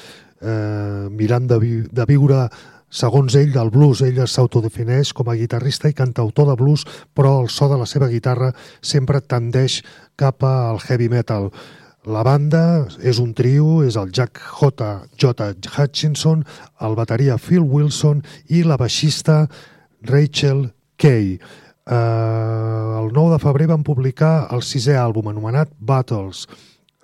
eh, 0.41 1.07
mirant 1.11 1.47
de, 1.47 1.59
vi 1.59 1.73
de 1.91 2.05
viure 2.07 2.47
Segons 2.87 3.35
ell, 3.35 3.51
del 3.51 3.69
blues, 3.69 3.99
ell 4.01 4.21
s'autodefineix 4.23 5.11
com 5.15 5.27
a 5.27 5.35
guitarrista 5.35 5.89
i 5.91 5.95
cantautor 5.95 6.47
de 6.47 6.55
blues, 6.59 6.85
però 7.13 7.41
el 7.41 7.49
so 7.51 7.67
de 7.67 7.79
la 7.79 7.85
seva 7.85 8.07
guitarra 8.07 8.53
sempre 8.81 9.19
tendeix 9.19 9.81
cap 10.15 10.43
al 10.47 10.79
heavy 10.85 11.09
metal. 11.11 11.51
La 12.07 12.23
banda 12.23 12.87
és 13.03 13.19
un 13.19 13.33
trio, 13.35 13.81
és 13.83 13.97
el 13.99 14.13
Jack 14.15 14.39
J. 14.39 14.87
J. 15.19 15.49
Hutchinson, 15.75 16.45
el 16.79 16.95
bateria 16.95 17.35
Phil 17.35 17.67
Wilson 17.67 18.23
i 18.47 18.63
la 18.63 18.77
baixista 18.79 19.49
Rachel 20.07 20.69
Kay. 20.95 21.35
Uh, 21.87 23.03
el 23.03 23.11
9 23.11 23.35
de 23.35 23.41
febrer 23.43 23.67
van 23.67 23.83
publicar 23.83 24.47
el 24.55 24.63
sisè 24.63 24.95
àlbum 24.95 25.27
anomenat 25.33 25.75
Battles. 25.79 26.45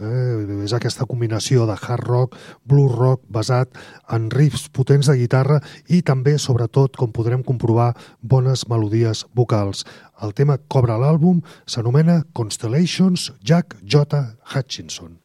Eh, 0.03 0.63
és 0.65 0.73
aquesta 0.75 1.07
combinació 1.09 1.67
de 1.69 1.77
hard 1.77 2.07
rock, 2.09 2.37
blues 2.67 2.91
rock, 2.97 3.23
basat 3.31 3.71
en 4.11 4.29
riffs 4.33 4.67
potents 4.75 5.07
de 5.09 5.17
guitarra 5.21 5.61
i 5.87 6.01
també, 6.01 6.35
sobretot, 6.37 6.97
com 6.99 7.13
podrem 7.15 7.43
comprovar, 7.45 7.93
bones 8.21 8.67
melodies 8.69 9.25
vocals. 9.33 9.87
El 10.21 10.35
tema 10.35 10.59
que 10.59 10.85
l'àlbum 10.87 11.41
s'anomena 11.65 12.23
Constellations 12.33 13.31
Jack 13.41 13.77
J. 13.83 14.25
Hutchinson. 14.53 15.22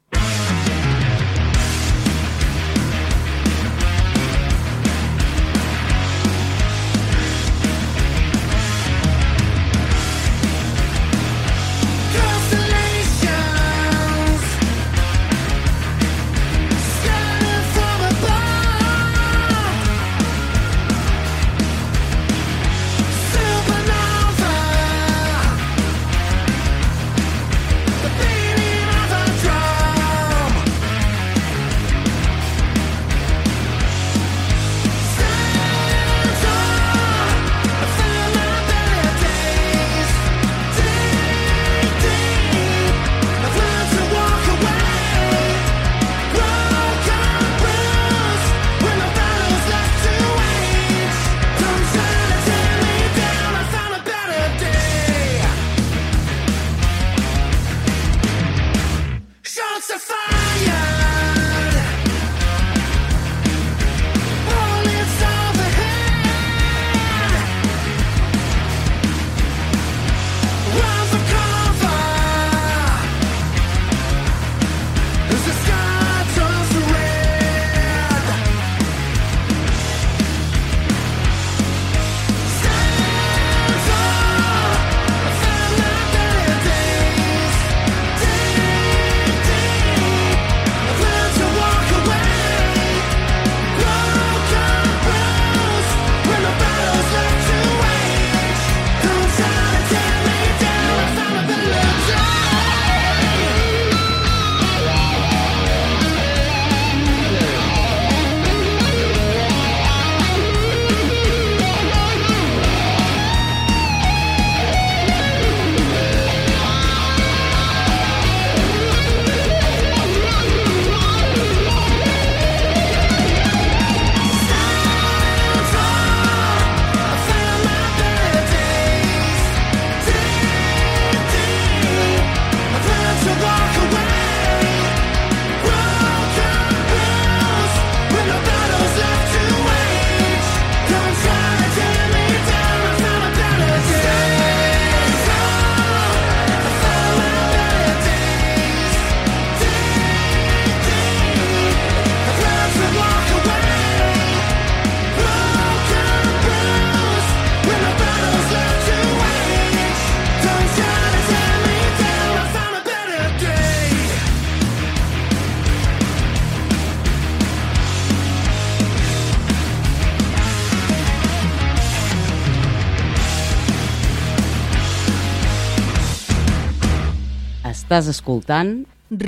Estàs 177.89 178.11
escoltant 178.13 178.73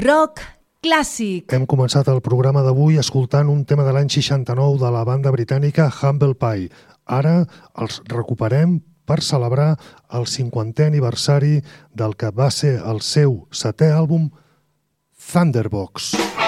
Rock 0.04 0.42
clàssic. 0.84 1.46
Hem 1.56 1.62
començat 1.64 2.10
el 2.12 2.18
programa 2.20 2.60
d'avui 2.60 2.98
escoltant 3.00 3.48
un 3.48 3.62
tema 3.64 3.86
de 3.86 3.94
l'any 3.96 4.10
69 4.12 4.76
de 4.82 4.90
la 4.92 5.00
banda 5.08 5.32
britànica 5.32 5.86
Humble 5.88 6.36
Pie. 6.36 6.68
Ara 7.08 7.46
els 7.80 8.02
recuperem 8.12 8.76
per 9.08 9.22
celebrar 9.24 9.70
el 10.12 10.28
50è 10.28 10.90
aniversari 10.90 11.62
del 11.96 12.12
que 12.20 12.28
va 12.36 12.50
ser 12.52 12.74
el 12.84 13.00
seu 13.00 13.46
setè 13.48 13.94
àlbum 13.96 14.28
Thunderbox. 15.32 16.12
You 16.20 16.39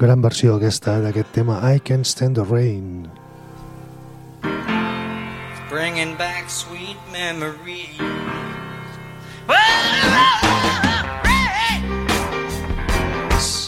Gran 0.00 0.22
versió 0.24 0.54
aquesta 0.56 0.94
d'aquest 1.04 1.28
tema 1.36 1.58
I 1.60 1.80
Can't 1.84 2.06
Stand 2.08 2.38
the 2.38 2.44
Rain. 2.48 3.04
Bringing 5.68 6.14
back 6.16 6.48
sweet 6.48 6.96
memories. 7.12 8.00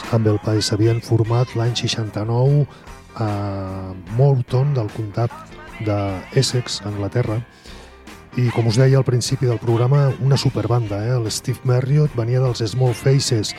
Humble 0.09 0.41
Pie 0.41 0.65
s'havien 0.65 1.05
format 1.05 1.53
l'any 1.53 1.77
69 1.77 2.65
a 3.21 3.29
Moulton, 4.17 4.73
del 4.73 4.89
comtat 4.97 5.37
de 5.85 5.99
Essex, 6.33 6.81
Anglaterra, 6.89 7.43
i 8.41 8.49
com 8.57 8.73
us 8.73 8.81
deia 8.81 8.97
al 8.97 9.05
principi 9.05 9.45
del 9.45 9.61
programa, 9.61 10.07
una 10.25 10.41
superbanda, 10.41 11.05
eh? 11.05 11.13
el 11.13 11.29
Steve 11.29 11.61
Marriott 11.69 12.17
venia 12.17 12.41
dels 12.41 12.65
Small 12.73 12.97
Faces, 12.97 13.53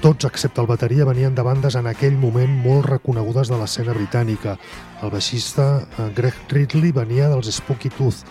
tots 0.00 0.24
excepte 0.24 0.62
el 0.62 0.68
bateria 0.68 1.04
venien 1.04 1.34
de 1.36 1.42
bandes 1.44 1.74
en 1.76 1.86
aquell 1.90 2.16
moment 2.16 2.52
molt 2.64 2.86
reconegudes 2.88 3.50
de 3.52 3.58
l'escena 3.60 3.92
britànica. 3.92 4.56
El 5.04 5.12
baixista 5.12 5.66
eh, 5.82 6.08
Greg 6.16 6.38
Ridley 6.48 6.92
venia 6.96 7.28
dels 7.28 7.50
Spooky 7.52 7.92
Tooth. 7.92 8.24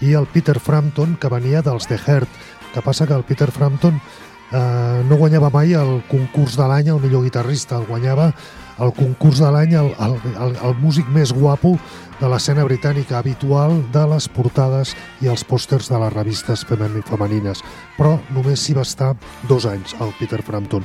I 0.00 0.14
el 0.14 0.28
Peter 0.30 0.58
Frampton 0.62 1.16
que 1.18 1.30
venia 1.32 1.62
dels 1.66 1.88
The 1.90 1.98
Heart, 1.98 2.38
que 2.74 2.82
passa 2.86 3.06
que 3.06 3.18
el 3.18 3.26
Peter 3.26 3.50
Frampton 3.50 3.98
eh, 3.98 5.02
no 5.08 5.18
guanyava 5.18 5.50
mai 5.50 5.74
el 5.74 5.98
concurs 6.10 6.56
de 6.56 6.68
l'any 6.70 6.92
el 6.94 7.02
millor 7.02 7.26
guitarrista, 7.26 7.82
el 7.82 7.90
guanyava 7.90 8.30
el 8.78 8.94
concurs 8.94 9.42
de 9.42 9.50
l'any 9.50 9.74
el, 9.74 9.90
el, 9.98 10.14
el, 10.36 10.54
el 10.70 10.76
músic 10.78 11.08
més 11.10 11.34
guapo 11.34 11.74
de 12.18 12.28
l'escena 12.28 12.64
britànica 12.66 13.18
habitual 13.18 13.76
de 13.94 14.04
les 14.10 14.26
portades 14.28 14.94
i 15.22 15.28
els 15.30 15.44
pòsters 15.46 15.88
de 15.90 15.98
les 16.02 16.12
revistes 16.12 16.64
femen- 16.66 17.02
femenines, 17.06 17.62
però 17.96 18.16
només 18.34 18.64
s'hi 18.64 18.74
va 18.74 18.82
estar 18.82 19.14
dos 19.48 19.66
anys, 19.66 19.94
el 20.00 20.10
Peter 20.18 20.42
Frampton, 20.42 20.84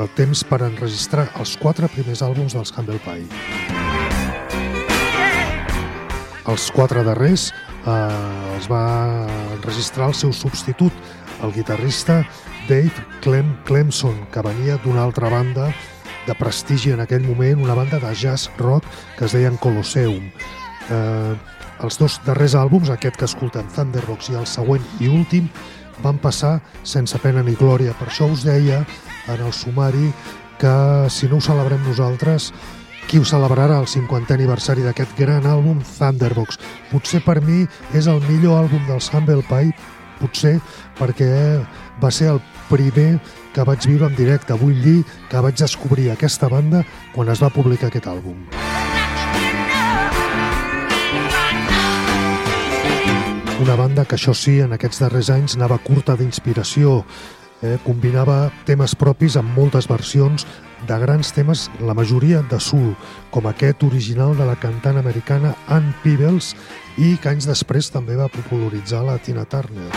el 0.00 0.08
temps 0.16 0.44
per 0.44 0.62
enregistrar 0.64 1.28
els 1.40 1.56
quatre 1.60 1.88
primers 1.92 2.22
àlbums 2.22 2.56
dels 2.56 2.72
Humble 2.76 3.00
Pie. 3.04 3.28
Els 6.48 6.70
quatre 6.74 7.04
darrers 7.04 7.50
eh, 7.86 8.54
els 8.56 8.68
va 8.70 9.26
enregistrar 9.56 10.08
el 10.08 10.14
seu 10.14 10.32
substitut, 10.32 10.92
el 11.44 11.52
guitarrista 11.52 12.22
Dave 12.68 13.04
Clem 13.20 13.52
Clemson, 13.68 14.16
que 14.32 14.42
venia 14.42 14.78
d'una 14.84 15.04
altra 15.04 15.28
banda 15.28 15.68
de 16.26 16.34
prestigi 16.36 16.92
en 16.94 17.00
aquell 17.04 17.24
moment, 17.26 17.62
una 17.64 17.74
banda 17.74 17.98
de 18.00 18.14
jazz 18.14 18.50
rock 18.58 18.84
que 19.18 19.24
es 19.26 19.32
deien 19.36 19.56
Colosseum. 19.56 20.30
Eh, 20.90 21.34
els 21.80 21.96
dos 21.96 22.18
darrers 22.26 22.56
àlbums, 22.58 22.90
aquest 22.92 23.16
que 23.16 23.28
escoltem, 23.28 23.68
Thunderbox 23.74 24.32
i 24.32 24.36
el 24.40 24.46
següent 24.46 24.84
i 25.00 25.08
últim, 25.08 25.48
van 26.04 26.18
passar 26.20 26.58
sense 26.82 27.18
pena 27.22 27.44
ni 27.46 27.54
glòria. 27.56 27.94
Per 27.96 28.08
això 28.08 28.28
us 28.30 28.44
deia 28.44 28.82
en 29.28 29.40
el 29.40 29.52
sumari 29.52 30.10
que 30.60 31.08
si 31.08 31.28
no 31.28 31.38
ho 31.38 31.44
celebrem 31.44 31.80
nosaltres, 31.86 32.50
qui 33.08 33.18
ho 33.18 33.24
celebrarà 33.24 33.80
el 33.80 33.88
50è 33.90 34.36
aniversari 34.36 34.84
d'aquest 34.84 35.16
gran 35.18 35.48
àlbum 35.48 35.80
Thunderbox. 35.96 36.60
Potser 36.92 37.22
per 37.24 37.40
mi 37.42 37.64
és 37.96 38.06
el 38.06 38.20
millor 38.28 38.60
àlbum 38.64 38.84
dels 38.86 39.10
Humble 39.10 39.42
Pie, 39.48 39.74
potser 40.20 40.58
perquè 41.00 41.30
va 42.02 42.10
ser 42.12 42.34
el 42.36 42.42
primer 42.68 43.16
que 43.54 43.64
vaig 43.66 43.86
viure 43.88 44.06
en 44.06 44.18
directe. 44.18 44.54
Vull 44.54 44.78
dir 44.84 45.00
que 45.30 45.42
vaig 45.42 45.58
descobrir 45.58 46.10
aquesta 46.12 46.48
banda 46.52 46.84
quan 47.14 47.32
es 47.32 47.42
va 47.42 47.50
publicar 47.50 47.90
aquest 47.90 48.06
àlbum. 48.12 48.69
Una 53.60 53.76
banda 53.76 54.06
que 54.08 54.16
això 54.16 54.32
sí, 54.32 54.54
en 54.64 54.72
aquests 54.72 55.02
darrers 55.02 55.28
anys 55.34 55.54
anava 55.58 55.76
curta 55.84 56.14
d'inspiració, 56.16 57.02
eh, 57.60 57.76
combinava 57.84 58.46
temes 58.64 58.94
propis 58.96 59.36
amb 59.36 59.52
moltes 59.52 59.84
versions 59.90 60.46
de 60.88 60.96
grans 61.02 61.34
temes, 61.36 61.66
la 61.84 61.92
majoria 61.92 62.40
de 62.48 62.56
soul, 62.56 62.94
com 63.30 63.46
aquest 63.50 63.84
original 63.84 64.32
de 64.38 64.48
la 64.48 64.56
cantant 64.56 64.96
americana 64.96 65.52
Ann 65.68 65.92
Peebles 66.02 66.54
i 66.96 67.18
que 67.20 67.34
anys 67.34 67.50
després 67.50 67.92
també 67.92 68.16
va 68.16 68.32
popularitzar 68.32 69.04
la 69.04 69.18
Tina 69.20 69.44
Turner. 69.44 69.90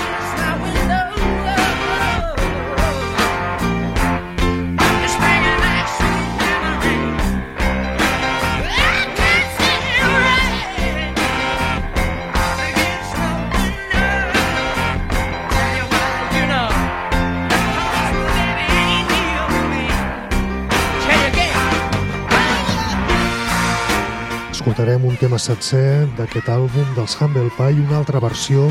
Escoltarem 24.74 25.04
un 25.06 25.18
tema 25.22 25.38
sencer 25.38 26.08
d'aquest 26.18 26.48
àlbum 26.50 26.96
dels 26.96 27.14
Humble 27.22 27.52
Pie, 27.54 27.84
una 27.84 28.00
altra 28.00 28.18
versió, 28.18 28.64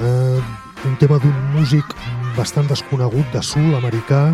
eh, 0.00 0.40
un 0.88 0.94
tema 0.96 1.18
d'un 1.20 1.34
músic 1.52 1.84
bastant 2.38 2.64
desconegut 2.70 3.28
de 3.34 3.42
soul 3.44 3.74
americà, 3.76 4.32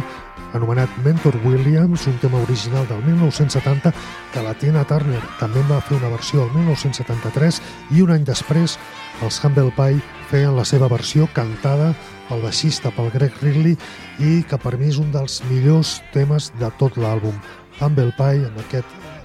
anomenat 0.54 0.86
Mentor 1.02 1.40
Williams, 1.42 2.06
un 2.06 2.20
tema 2.22 2.38
original 2.38 2.86
del 2.86 3.02
1970 3.02 3.92
que 4.32 4.44
la 4.46 4.54
Tina 4.54 4.84
Turner 4.86 5.24
també 5.40 5.64
va 5.66 5.80
fer 5.80 5.98
una 5.98 6.12
versió 6.14 6.44
el 6.44 6.54
1973 6.54 7.58
i 7.90 8.06
un 8.06 8.14
any 8.14 8.22
després 8.22 8.78
els 9.26 9.40
Humble 9.42 9.74
Pie 9.74 9.98
feien 10.30 10.54
la 10.54 10.64
seva 10.64 10.86
versió 10.86 11.26
cantada 11.34 11.96
pel 12.28 12.46
baixista, 12.46 12.94
pel 12.94 13.10
Greg 13.10 13.34
Ridley 13.42 13.74
i 14.22 14.44
que 14.46 14.62
per 14.62 14.78
mi 14.78 14.94
és 14.94 15.02
un 15.02 15.10
dels 15.10 15.42
millors 15.50 15.98
temes 16.14 16.52
de 16.62 16.70
tot 16.78 16.94
l'àlbum. 16.94 17.34
Humble 17.82 18.14
Pie 18.14 18.46
amb 18.46 18.62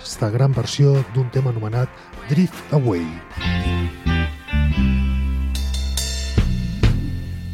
aquesta 0.02 0.32
gran 0.34 0.52
versió 0.52 1.06
d'un 1.14 1.30
tema 1.30 1.52
anomenat 1.52 1.90
Drift 2.28 2.74
Away. 2.74 3.06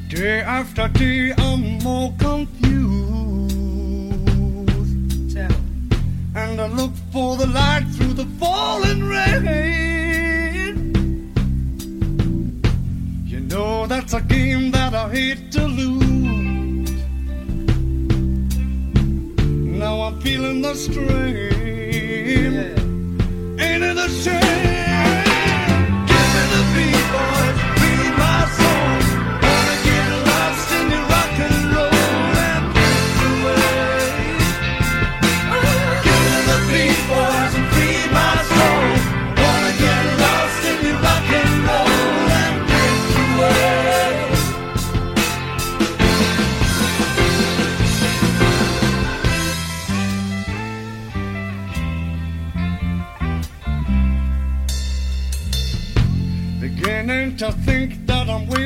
Day 0.08 0.42
after 0.42 0.88
day, 0.88 1.34
I'm 1.38 1.78
more 1.84 2.14
confused. 2.18 2.88
And 6.36 6.62
I 6.62 6.68
look 6.68 6.94
for 7.12 7.36
the 7.36 7.48
light 7.48 7.86
through 7.98 8.14
the 8.14 8.26
falling 8.40 9.04
rain. 9.04 10.94
You 13.26 13.42
know 13.42 13.88
that's 13.88 14.14
a 14.14 14.22
game 14.22 14.72
that 14.72 14.94
I 14.94 15.10
hate 15.10 15.52
to 15.52 15.68
lose. 15.68 16.92
Now 19.84 20.02
I'm 20.04 20.22
feeling 20.22 20.62
the 20.62 20.76
strain. 20.76 21.67
Ain't 22.30 23.84
it 23.84 23.98
a 23.98 24.10
shame? 24.10 25.17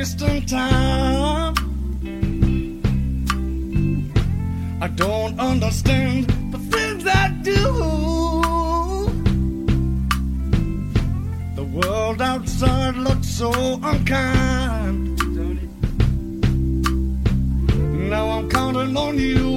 Wasting 0.02 0.44
time. 0.46 1.54
I 4.80 4.88
don't 4.88 5.38
understand 5.38 6.28
the 6.50 6.58
things 6.58 7.06
I 7.06 7.28
do. 7.50 7.62
The 11.54 11.64
world 11.78 12.20
outside 12.20 12.96
looks 12.96 13.28
so 13.28 13.52
unkind. 13.90 15.18
Now 18.10 18.30
I'm 18.30 18.50
counting 18.50 18.96
on 18.96 19.16
you 19.18 19.51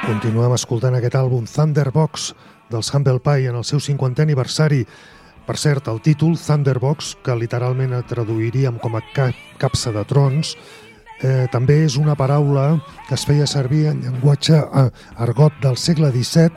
Continuem 0.00 0.54
escoltant 0.56 0.94
aquest 0.96 1.14
àlbum 1.18 1.44
Thunderbox 1.44 2.30
dels 2.72 2.88
Humble 2.94 3.20
Pie 3.20 3.50
en 3.50 3.58
el 3.58 3.66
seu 3.68 3.82
50è 3.84 4.24
aniversari. 4.24 4.80
Per 5.46 5.56
cert, 5.60 5.90
el 5.92 6.00
títol 6.00 6.36
Thunderbox, 6.40 7.16
que 7.24 7.36
literalment 7.36 7.92
traduiríem 8.08 8.78
com 8.80 8.96
a 8.96 9.02
ca 9.14 9.30
capsa 9.60 9.92
de 9.92 10.04
trons, 10.08 10.54
eh, 11.20 11.46
també 11.52 11.82
és 11.84 11.98
una 12.00 12.16
paraula 12.16 12.80
que 13.08 13.16
es 13.18 13.26
feia 13.28 13.48
servir 13.50 13.86
en 13.90 14.00
llenguatge 14.04 14.60
eh, 14.60 14.86
argot 15.20 15.56
del 15.62 15.76
segle 15.76 16.12
XVII 16.14 16.48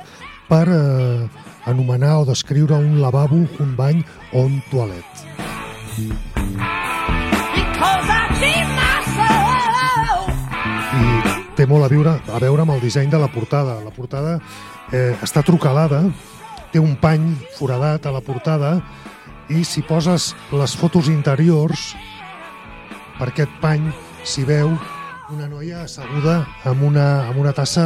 per 0.48 0.66
eh, 0.70 1.28
anomenar 1.66 2.20
o 2.22 2.28
descriure 2.30 2.80
un 2.80 3.02
lavabo, 3.02 3.44
un 3.60 3.76
bany 3.76 4.06
o 4.32 4.46
un 4.48 4.62
toilet. 4.72 5.28
Because 5.96 6.33
té 11.64 11.70
molt 11.72 11.86
a 11.86 11.88
veure, 11.88 12.18
a 12.28 12.40
veure 12.44 12.66
amb 12.66 12.74
el 12.74 12.82
disseny 12.84 13.08
de 13.08 13.20
la 13.22 13.30
portada. 13.32 13.78
La 13.86 13.92
portada 13.96 14.34
eh, 14.92 15.14
està 15.24 15.40
trucalada, 15.48 16.02
té 16.74 16.82
un 16.82 16.98
pany 17.00 17.30
foradat 17.56 18.10
a 18.10 18.12
la 18.12 18.20
portada 18.26 18.74
i 19.48 19.64
si 19.64 19.84
poses 19.88 20.34
les 20.52 20.74
fotos 20.76 21.08
interiors 21.08 21.94
per 23.16 23.30
aquest 23.30 23.54
pany 23.64 23.86
s'hi 24.28 24.44
veu 24.50 24.74
una 25.32 25.48
noia 25.48 25.86
asseguda 25.86 26.42
amb 26.68 26.84
una, 26.90 27.08
amb 27.30 27.40
una 27.46 27.56
tassa 27.56 27.86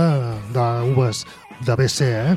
d'uves 0.56 1.26
de 1.68 1.78
BC, 1.78 2.10
eh? 2.10 2.36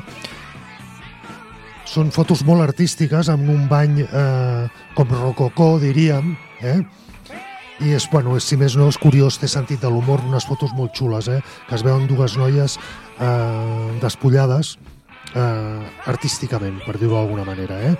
Són 1.89 2.13
fotos 2.13 2.45
molt 2.45 2.63
artístiques, 2.63 3.33
amb 3.33 3.49
un 3.49 3.65
bany 3.71 4.03
eh, 4.05 4.67
com 4.95 5.09
rococó, 5.17 5.73
diríem, 5.81 6.35
eh? 6.61 6.83
I 7.81 7.95
és, 7.97 8.05
bueno, 8.11 8.35
si 8.39 8.57
més 8.61 8.75
no, 8.77 8.87
és 8.91 8.97
curiós, 9.01 9.39
té 9.41 9.47
sentit 9.49 9.81
de 9.81 9.89
l'humor, 9.89 10.21
unes 10.27 10.45
fotos 10.45 10.73
molt 10.77 10.93
xules, 10.97 11.27
eh? 11.33 11.39
que 11.67 11.75
es 11.77 11.83
veuen 11.85 12.05
dues 12.09 12.35
noies 12.37 12.77
eh, 12.77 13.99
despullades 14.03 14.75
eh, 15.33 15.87
artísticament, 16.11 16.77
per 16.85 16.99
dir-ho 16.99 17.15
d'alguna 17.15 17.45
manera. 17.47 17.79
Eh? 17.89 17.95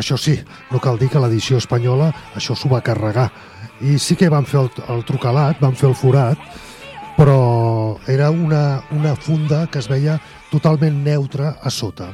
Això 0.00 0.18
sí, 0.18 0.34
no 0.72 0.80
cal 0.82 0.98
dir 0.98 1.10
que 1.12 1.22
l'edició 1.22 1.60
espanyola 1.60 2.10
això 2.38 2.56
s'ho 2.56 2.70
va 2.72 2.82
carregar. 2.82 3.28
I 3.86 3.98
sí 4.02 4.16
que 4.18 4.30
van 4.32 4.48
fer 4.48 4.64
el, 4.64 4.72
el 4.96 5.04
trucalat, 5.06 5.60
van 5.62 5.78
fer 5.78 5.90
el 5.90 5.96
forat, 5.98 6.40
però 7.20 7.98
era 8.08 8.30
una, 8.30 8.82
una 8.96 9.14
funda 9.14 9.66
que 9.70 9.78
es 9.78 9.90
veia 9.92 10.18
totalment 10.50 11.04
neutra 11.04 11.54
a 11.62 11.70
sota. 11.70 12.10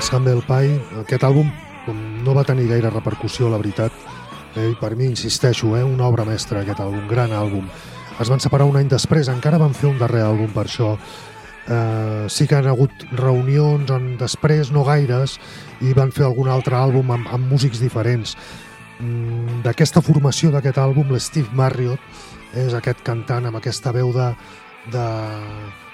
Els 0.00 0.08
Humble 0.16 0.40
Pie, 0.48 0.78
aquest 1.02 1.26
àlbum 1.28 1.50
no 2.24 2.32
va 2.32 2.40
tenir 2.48 2.70
gaire 2.70 2.88
repercussió, 2.88 3.50
la 3.52 3.58
veritat. 3.60 3.92
Eh, 4.56 4.70
per 4.80 4.94
mi, 4.96 5.04
insisteixo, 5.04 5.74
eh, 5.76 5.82
una 5.84 6.06
obra 6.06 6.24
mestra 6.24 6.62
aquest 6.62 6.80
àlbum, 6.80 7.02
gran 7.10 7.34
àlbum. 7.36 7.66
Es 8.16 8.30
van 8.32 8.40
separar 8.40 8.64
un 8.64 8.78
any 8.80 8.88
després, 8.88 9.28
encara 9.28 9.60
van 9.60 9.76
fer 9.76 9.90
un 9.90 9.98
darrer 10.00 10.22
àlbum 10.24 10.54
per 10.56 10.64
això. 10.64 10.94
Eh, 11.68 12.24
sí 12.32 12.46
que 12.48 12.56
han 12.56 12.70
hagut 12.72 13.04
reunions 13.12 13.92
on 13.92 14.16
després, 14.16 14.72
no 14.72 14.86
gaires, 14.88 15.36
i 15.82 15.92
van 15.92 16.16
fer 16.16 16.24
algun 16.24 16.48
altre 16.48 16.80
àlbum 16.80 17.12
amb, 17.12 17.28
amb 17.28 17.52
músics 17.52 17.84
diferents. 17.84 18.38
Mm, 19.00 19.60
D'aquesta 19.68 20.00
formació 20.00 20.48
d'aquest 20.50 20.80
àlbum, 20.80 21.12
l'Steve 21.12 21.52
Marriott 21.52 22.00
és 22.56 22.72
aquest 22.72 23.04
cantant 23.04 23.52
amb 23.52 23.60
aquesta 23.60 23.92
veu 23.92 24.14
de, 24.16 24.32
de, 24.96 25.08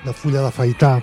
de 0.04 0.12
fulla 0.12 0.46
de 0.46 0.54
faitar. 0.54 1.00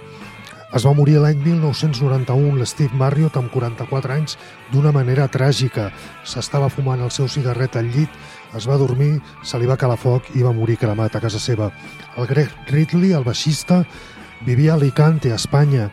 Es 0.73 0.87
va 0.87 0.95
morir 0.97 1.19
l'any 1.21 1.37
1991 1.37 2.55
l'Steve 2.57 2.97
Marriott 2.97 3.35
amb 3.37 3.51
44 3.53 4.15
anys 4.15 4.39
d'una 4.71 4.89
manera 4.95 5.27
tràgica. 5.29 5.91
S'estava 6.25 6.69
fumant 6.73 7.03
el 7.05 7.11
seu 7.13 7.27
cigarret 7.29 7.77
al 7.77 7.91
llit, 7.93 8.09
es 8.57 8.65
va 8.65 8.79
dormir, 8.81 9.19
se 9.45 9.59
li 9.61 9.69
va 9.69 9.77
calar 9.77 9.99
foc 10.01 10.31
i 10.33 10.41
va 10.41 10.55
morir 10.57 10.79
cremat 10.81 11.13
a 11.13 11.21
casa 11.21 11.37
seva. 11.37 11.69
El 12.17 12.25
Greg 12.25 12.49
Ridley, 12.73 13.13
el 13.13 13.27
baixista, 13.27 13.83
vivia 14.41 14.73
a 14.73 14.79
Alicante, 14.81 15.29
a 15.29 15.37
Espanya, 15.37 15.91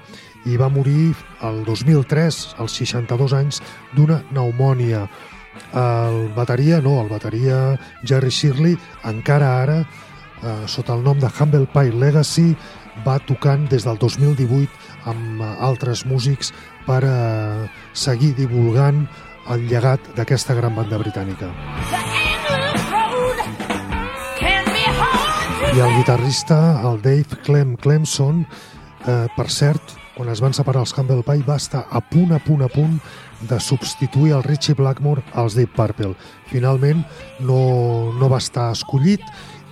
i 0.49 0.57
va 0.57 0.72
morir 0.72 1.12
el 1.45 1.61
2003, 1.68 2.41
als 2.57 2.81
62 2.81 3.37
anys, 3.37 3.61
d'una 3.93 4.22
pneumònia. 4.31 5.05
El 5.76 6.31
bateria, 6.33 6.81
no, 6.81 7.03
el 7.03 7.12
bateria 7.12 7.76
Jerry 8.01 8.33
Shirley, 8.33 8.78
encara 9.05 9.59
ara, 9.61 9.83
eh, 10.41 10.64
sota 10.66 10.97
el 10.97 11.05
nom 11.05 11.20
de 11.20 11.28
Humble 11.28 11.68
Pie 11.68 11.93
Legacy, 11.93 12.55
va 13.07 13.18
tocant 13.26 13.66
des 13.70 13.86
del 13.86 13.99
2018 13.99 14.68
amb 15.11 15.41
eh, 15.41 15.51
altres 15.64 16.05
músics 16.07 16.53
per 16.86 17.03
eh, 17.07 17.68
seguir 17.93 18.34
divulgant 18.38 19.07
el 19.51 19.66
llegat 19.70 20.12
d'aquesta 20.16 20.55
gran 20.55 20.76
banda 20.76 20.99
britànica. 21.01 21.51
I 25.70 25.78
el 25.78 25.97
guitarrista, 25.97 26.80
el 26.82 27.01
Dave 27.03 27.41
Clem 27.47 27.76
Clemson, 27.78 28.45
eh, 29.07 29.26
per 29.36 29.49
cert, 29.51 29.97
quan 30.16 30.28
es 30.28 30.43
van 30.43 30.53
separar 30.53 30.82
els 30.84 30.93
Humble 30.99 31.22
Pie 31.24 31.45
va 31.47 31.57
estar 31.57 31.86
a 31.88 32.01
punt, 32.05 32.34
a 32.34 32.41
punt, 32.43 32.64
a 32.66 32.68
punt 32.68 32.99
de 33.49 33.61
substituir 33.61 34.34
el 34.36 34.43
Richie 34.45 34.74
Blackmore 34.74 35.22
als 35.32 35.55
Deep 35.57 35.72
Purple. 35.76 36.12
Finalment 36.51 37.05
no, 37.41 38.12
no 38.18 38.28
va 38.28 38.43
estar 38.43 38.70
escollit 38.74 39.24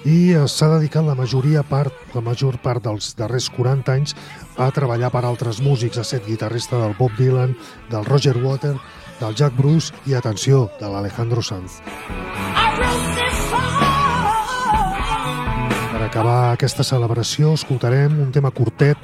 i 0.06 0.34
s'ha 0.46 0.68
dedicat 0.76 1.06
la 1.06 1.16
majoria 1.18 1.64
part, 1.66 1.94
la 2.14 2.22
major 2.22 2.58
part 2.62 2.84
dels 2.84 3.14
darrers 3.18 3.48
40 3.50 3.94
anys 3.94 4.14
a 4.56 4.70
treballar 4.74 5.10
per 5.10 5.24
altres 5.24 5.60
músics, 5.64 5.98
a 5.98 6.04
ser 6.04 6.20
guitarrista 6.26 6.78
del 6.78 6.94
Bob 6.98 7.16
Dylan, 7.18 7.56
del 7.90 8.04
Roger 8.04 8.36
Water, 8.42 8.76
del 9.18 9.34
Jack 9.34 9.56
Bruce 9.56 9.94
i, 10.06 10.14
atenció, 10.14 10.68
de 10.78 10.88
l'Alejandro 10.88 11.42
Sanz. 11.42 11.80
Per 15.88 16.02
acabar 16.04 16.52
aquesta 16.52 16.86
celebració 16.86 17.56
escoltarem 17.58 18.20
un 18.22 18.30
tema 18.32 18.52
curtet 18.54 18.98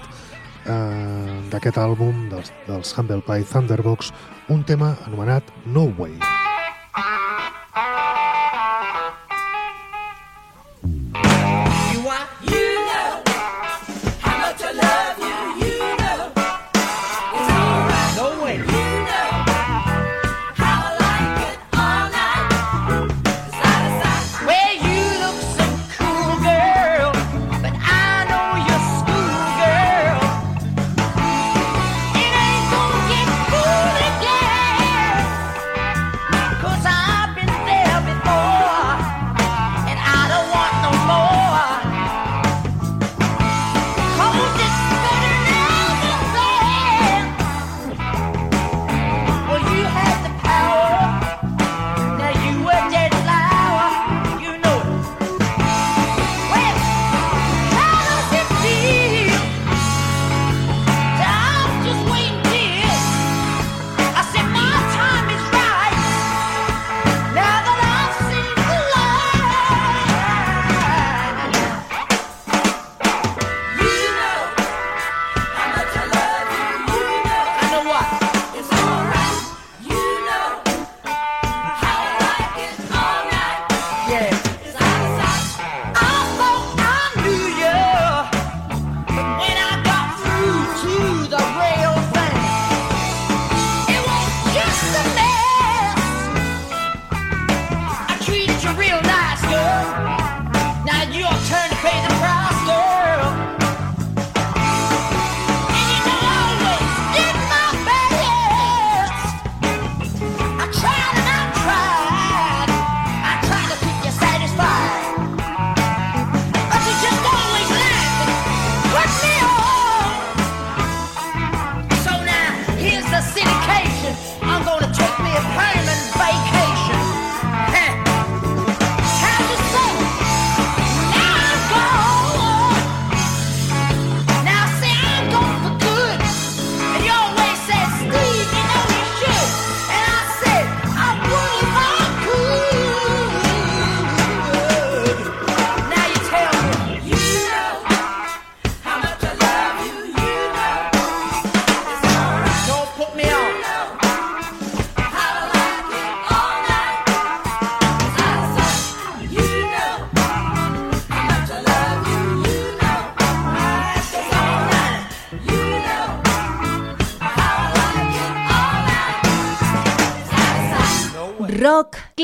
eh, 0.67 1.41
d'aquest 1.51 1.83
àlbum 1.83 2.29
dels, 2.31 2.55
dels 2.69 2.95
Humble 2.97 3.23
Pie 3.27 3.45
Thunderbox, 3.51 4.15
un 4.49 4.63
tema 4.63 4.95
anomenat 5.09 5.51
No 5.67 5.91
Way. 5.99 6.21
You 7.75 8.04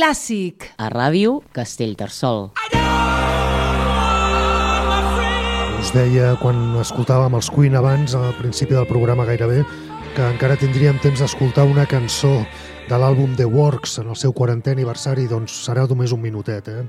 clàssic. 0.00 0.64
A 0.80 0.88
Ràdio 0.88 1.42
Castellterçol. 1.52 2.54
Us 5.80 5.90
deia, 5.92 6.30
quan 6.40 6.78
escoltàvem 6.80 7.36
els 7.36 7.50
Queen 7.52 7.76
abans, 7.76 8.14
al 8.16 8.32
principi 8.38 8.78
del 8.78 8.88
programa 8.88 9.26
gairebé, 9.28 9.60
que 10.14 10.24
encara 10.24 10.56
tindríem 10.56 10.96
temps 11.04 11.20
d'escoltar 11.20 11.66
una 11.68 11.84
cançó 11.90 12.32
de 12.88 12.96
l'àlbum 12.96 13.34
The 13.36 13.44
Works 13.44 13.98
en 14.00 14.08
el 14.14 14.16
seu 14.16 14.32
40è 14.32 14.72
aniversari, 14.72 15.26
doncs 15.28 15.58
serà 15.66 15.84
només 15.90 16.16
un 16.16 16.24
minutet, 16.24 16.72
eh? 16.72 16.86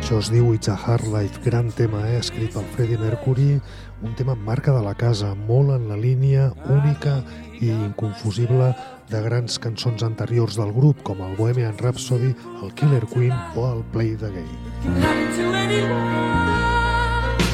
Això 0.00 0.16
es 0.18 0.30
diu 0.32 0.54
It's 0.56 0.72
a 0.72 0.78
Hard 0.80 1.12
Life, 1.12 1.42
gran 1.44 1.68
tema, 1.76 2.00
eh? 2.08 2.16
escrit 2.18 2.56
pel 2.56 2.64
Freddie 2.72 2.98
Mercury, 2.98 3.60
un 4.00 4.16
tema 4.16 4.32
amb 4.32 4.48
marca 4.48 4.72
de 4.72 4.80
la 4.82 4.96
casa, 4.96 5.34
molt 5.46 5.76
en 5.76 5.90
la 5.92 6.00
línia 6.00 6.48
única 6.72 7.20
i 7.60 7.68
inconfusible 7.68 8.72
de 9.10 9.20
grans 9.24 9.58
cançons 9.58 10.02
anteriors 10.06 10.56
del 10.58 10.70
grup 10.72 11.02
com 11.02 11.18
el 11.26 11.34
Bohemian 11.36 11.76
Rhapsody, 11.78 12.30
el 12.62 12.74
Killer 12.78 13.06
Queen 13.10 13.34
o 13.56 13.66
el 13.72 13.82
Play 13.92 14.14
the 14.16 14.30
Game. 14.30 14.58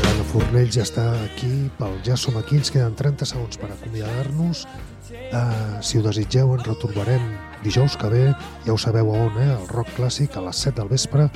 L'Anna 0.04 0.26
Fornell 0.32 0.70
ja 0.72 0.84
està 0.84 1.06
aquí 1.24 1.70
pel 1.78 1.96
Ja 2.04 2.16
som 2.20 2.36
aquí, 2.36 2.60
ens 2.60 2.70
queden 2.74 2.94
30 2.98 3.28
segons 3.32 3.56
per 3.60 3.70
acomiadar-nos. 3.72 4.66
Uh, 5.06 5.80
si 5.80 5.98
ho 5.98 6.04
desitgeu 6.04 6.52
ens 6.56 6.66
retrobarem 6.68 7.24
dijous 7.64 7.96
que 7.96 8.10
ve, 8.12 8.24
ja 8.66 8.74
ho 8.74 8.78
sabeu 8.78 9.14
a 9.14 9.24
on, 9.26 9.40
eh? 9.40 9.52
el 9.56 9.66
rock 9.72 9.88
clàssic 9.96 10.36
a 10.36 10.44
les 10.44 10.56
7 10.68 10.82
del 10.82 10.92
vespre 10.92 11.30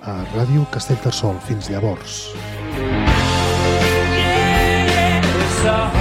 a 0.00 0.18
Ràdio 0.32 0.64
Castellterçol. 0.72 1.36
Fins 1.44 1.68
llavors. 1.68 2.30
Yeah, 5.68 5.92
yeah, 5.92 5.97